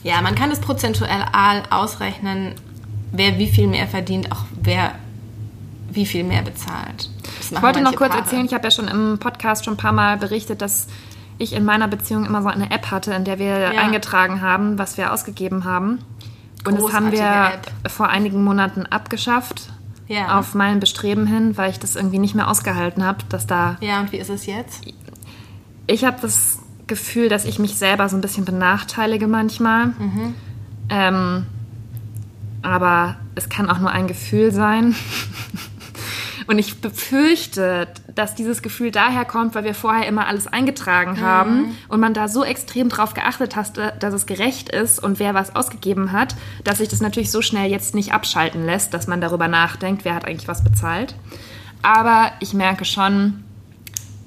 [0.03, 1.25] Ja, man kann es prozentuell
[1.71, 2.53] ausrechnen,
[3.11, 4.93] wer wie viel mehr verdient, auch wer
[5.91, 7.09] wie viel mehr bezahlt.
[7.39, 8.23] Ich wollte noch kurz Paare.
[8.23, 10.87] erzählen, ich habe ja schon im Podcast schon ein paar Mal berichtet, dass
[11.37, 13.69] ich in meiner Beziehung immer so eine App hatte, in der wir ja.
[13.81, 15.99] eingetragen haben, was wir ausgegeben haben.
[16.65, 17.91] Und das haben wir App.
[17.91, 19.69] vor einigen Monaten abgeschafft.
[20.07, 20.39] Ja.
[20.39, 23.77] Auf mein Bestreben hin, weil ich das irgendwie nicht mehr ausgehalten habe, dass da.
[23.79, 24.81] Ja, und wie ist es jetzt?
[25.87, 29.87] Ich habe das Gefühl, dass ich mich selber so ein bisschen benachteilige manchmal.
[29.87, 30.35] Mhm.
[30.89, 31.45] Ähm,
[32.61, 34.95] aber es kann auch nur ein Gefühl sein.
[36.51, 41.21] Und ich befürchte, dass dieses Gefühl daher kommt, weil wir vorher immer alles eingetragen mhm.
[41.21, 45.33] haben und man da so extrem drauf geachtet hat, dass es gerecht ist und wer
[45.33, 46.35] was ausgegeben hat,
[46.65, 50.13] dass sich das natürlich so schnell jetzt nicht abschalten lässt, dass man darüber nachdenkt, wer
[50.13, 51.15] hat eigentlich was bezahlt.
[51.83, 53.45] Aber ich merke schon,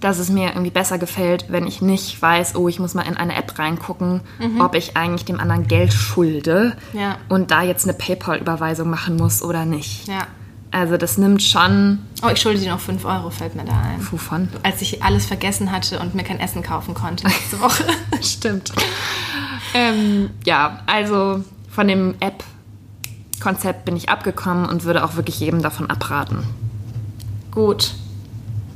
[0.01, 3.19] dass es mir irgendwie besser gefällt, wenn ich nicht weiß, oh, ich muss mal in
[3.19, 4.63] eine App reingucken, mhm.
[4.63, 7.19] ob ich eigentlich dem anderen Geld schulde ja.
[7.29, 10.09] und da jetzt eine PayPal-Überweisung machen muss oder nicht.
[10.09, 10.27] Ja.
[10.75, 12.01] Also das nimmt schon.
[12.25, 14.05] Oh, ich schulde dir noch 5 Euro, fällt mir da ein.
[14.11, 14.49] Wovon?
[14.65, 17.85] Als ich alles vergessen hatte und mir kein Essen kaufen konnte letzte Woche.
[18.21, 18.73] Stimmt.
[19.73, 25.89] ähm, ja, also von dem App-Konzept bin ich abgekommen und würde auch wirklich jedem davon
[25.89, 26.45] abraten.
[27.53, 27.95] Gut.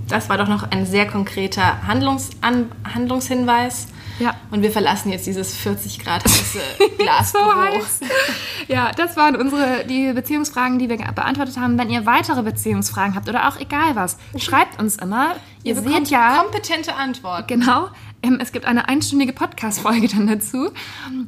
[0.09, 3.88] Das war doch noch ein sehr konkreter Handlungsan Handlungshinweis.
[4.18, 4.34] Ja.
[4.50, 6.59] Und wir verlassen jetzt dieses 40 Grad heiße
[6.98, 7.44] Glasbüro.
[7.44, 8.00] so heiß.
[8.66, 11.78] Ja, das waren unsere die Beziehungsfragen, die wir beantwortet haben.
[11.78, 15.36] Wenn ihr weitere Beziehungsfragen habt oder auch egal was, schreibt uns immer.
[15.62, 17.46] Ihr, Ihr seht seht ja kompetente Antworten.
[17.46, 17.88] Genau.
[18.23, 20.71] Ähm, Es gibt eine einstündige Podcast-Folge dann dazu.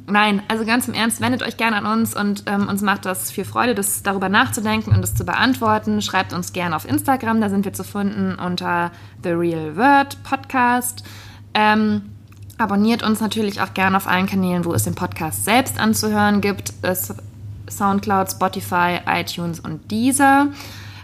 [0.07, 3.31] Nein, also ganz im Ernst, wendet euch gerne an uns und ähm, uns macht das
[3.31, 6.01] viel Freude, das darüber nachzudenken und das zu beantworten.
[6.01, 8.91] Schreibt uns gerne auf Instagram, da sind wir zu finden unter
[9.23, 11.03] The Real Word Podcast.
[11.53, 12.03] Ähm,
[12.57, 16.73] abonniert uns natürlich auch gerne auf allen Kanälen, wo es den Podcast selbst anzuhören gibt.
[16.81, 17.13] Es
[17.69, 20.47] Soundcloud, Spotify, iTunes und Deezer.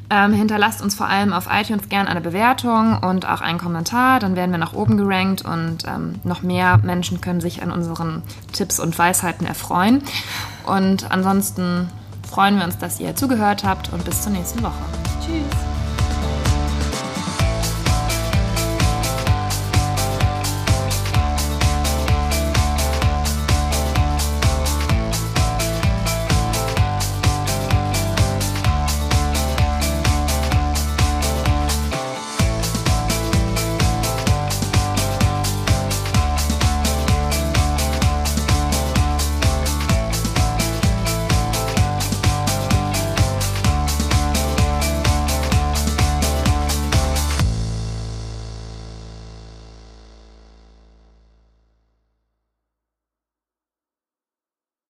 [0.09, 4.19] Ähm, hinterlasst uns vor allem auf iTunes gern eine Bewertung und auch einen Kommentar.
[4.19, 8.23] Dann werden wir nach oben gerankt und ähm, noch mehr Menschen können sich an unseren
[8.53, 10.01] Tipps und Weisheiten erfreuen.
[10.65, 11.89] Und ansonsten
[12.29, 14.73] freuen wir uns, dass ihr zugehört habt und bis zur nächsten Woche.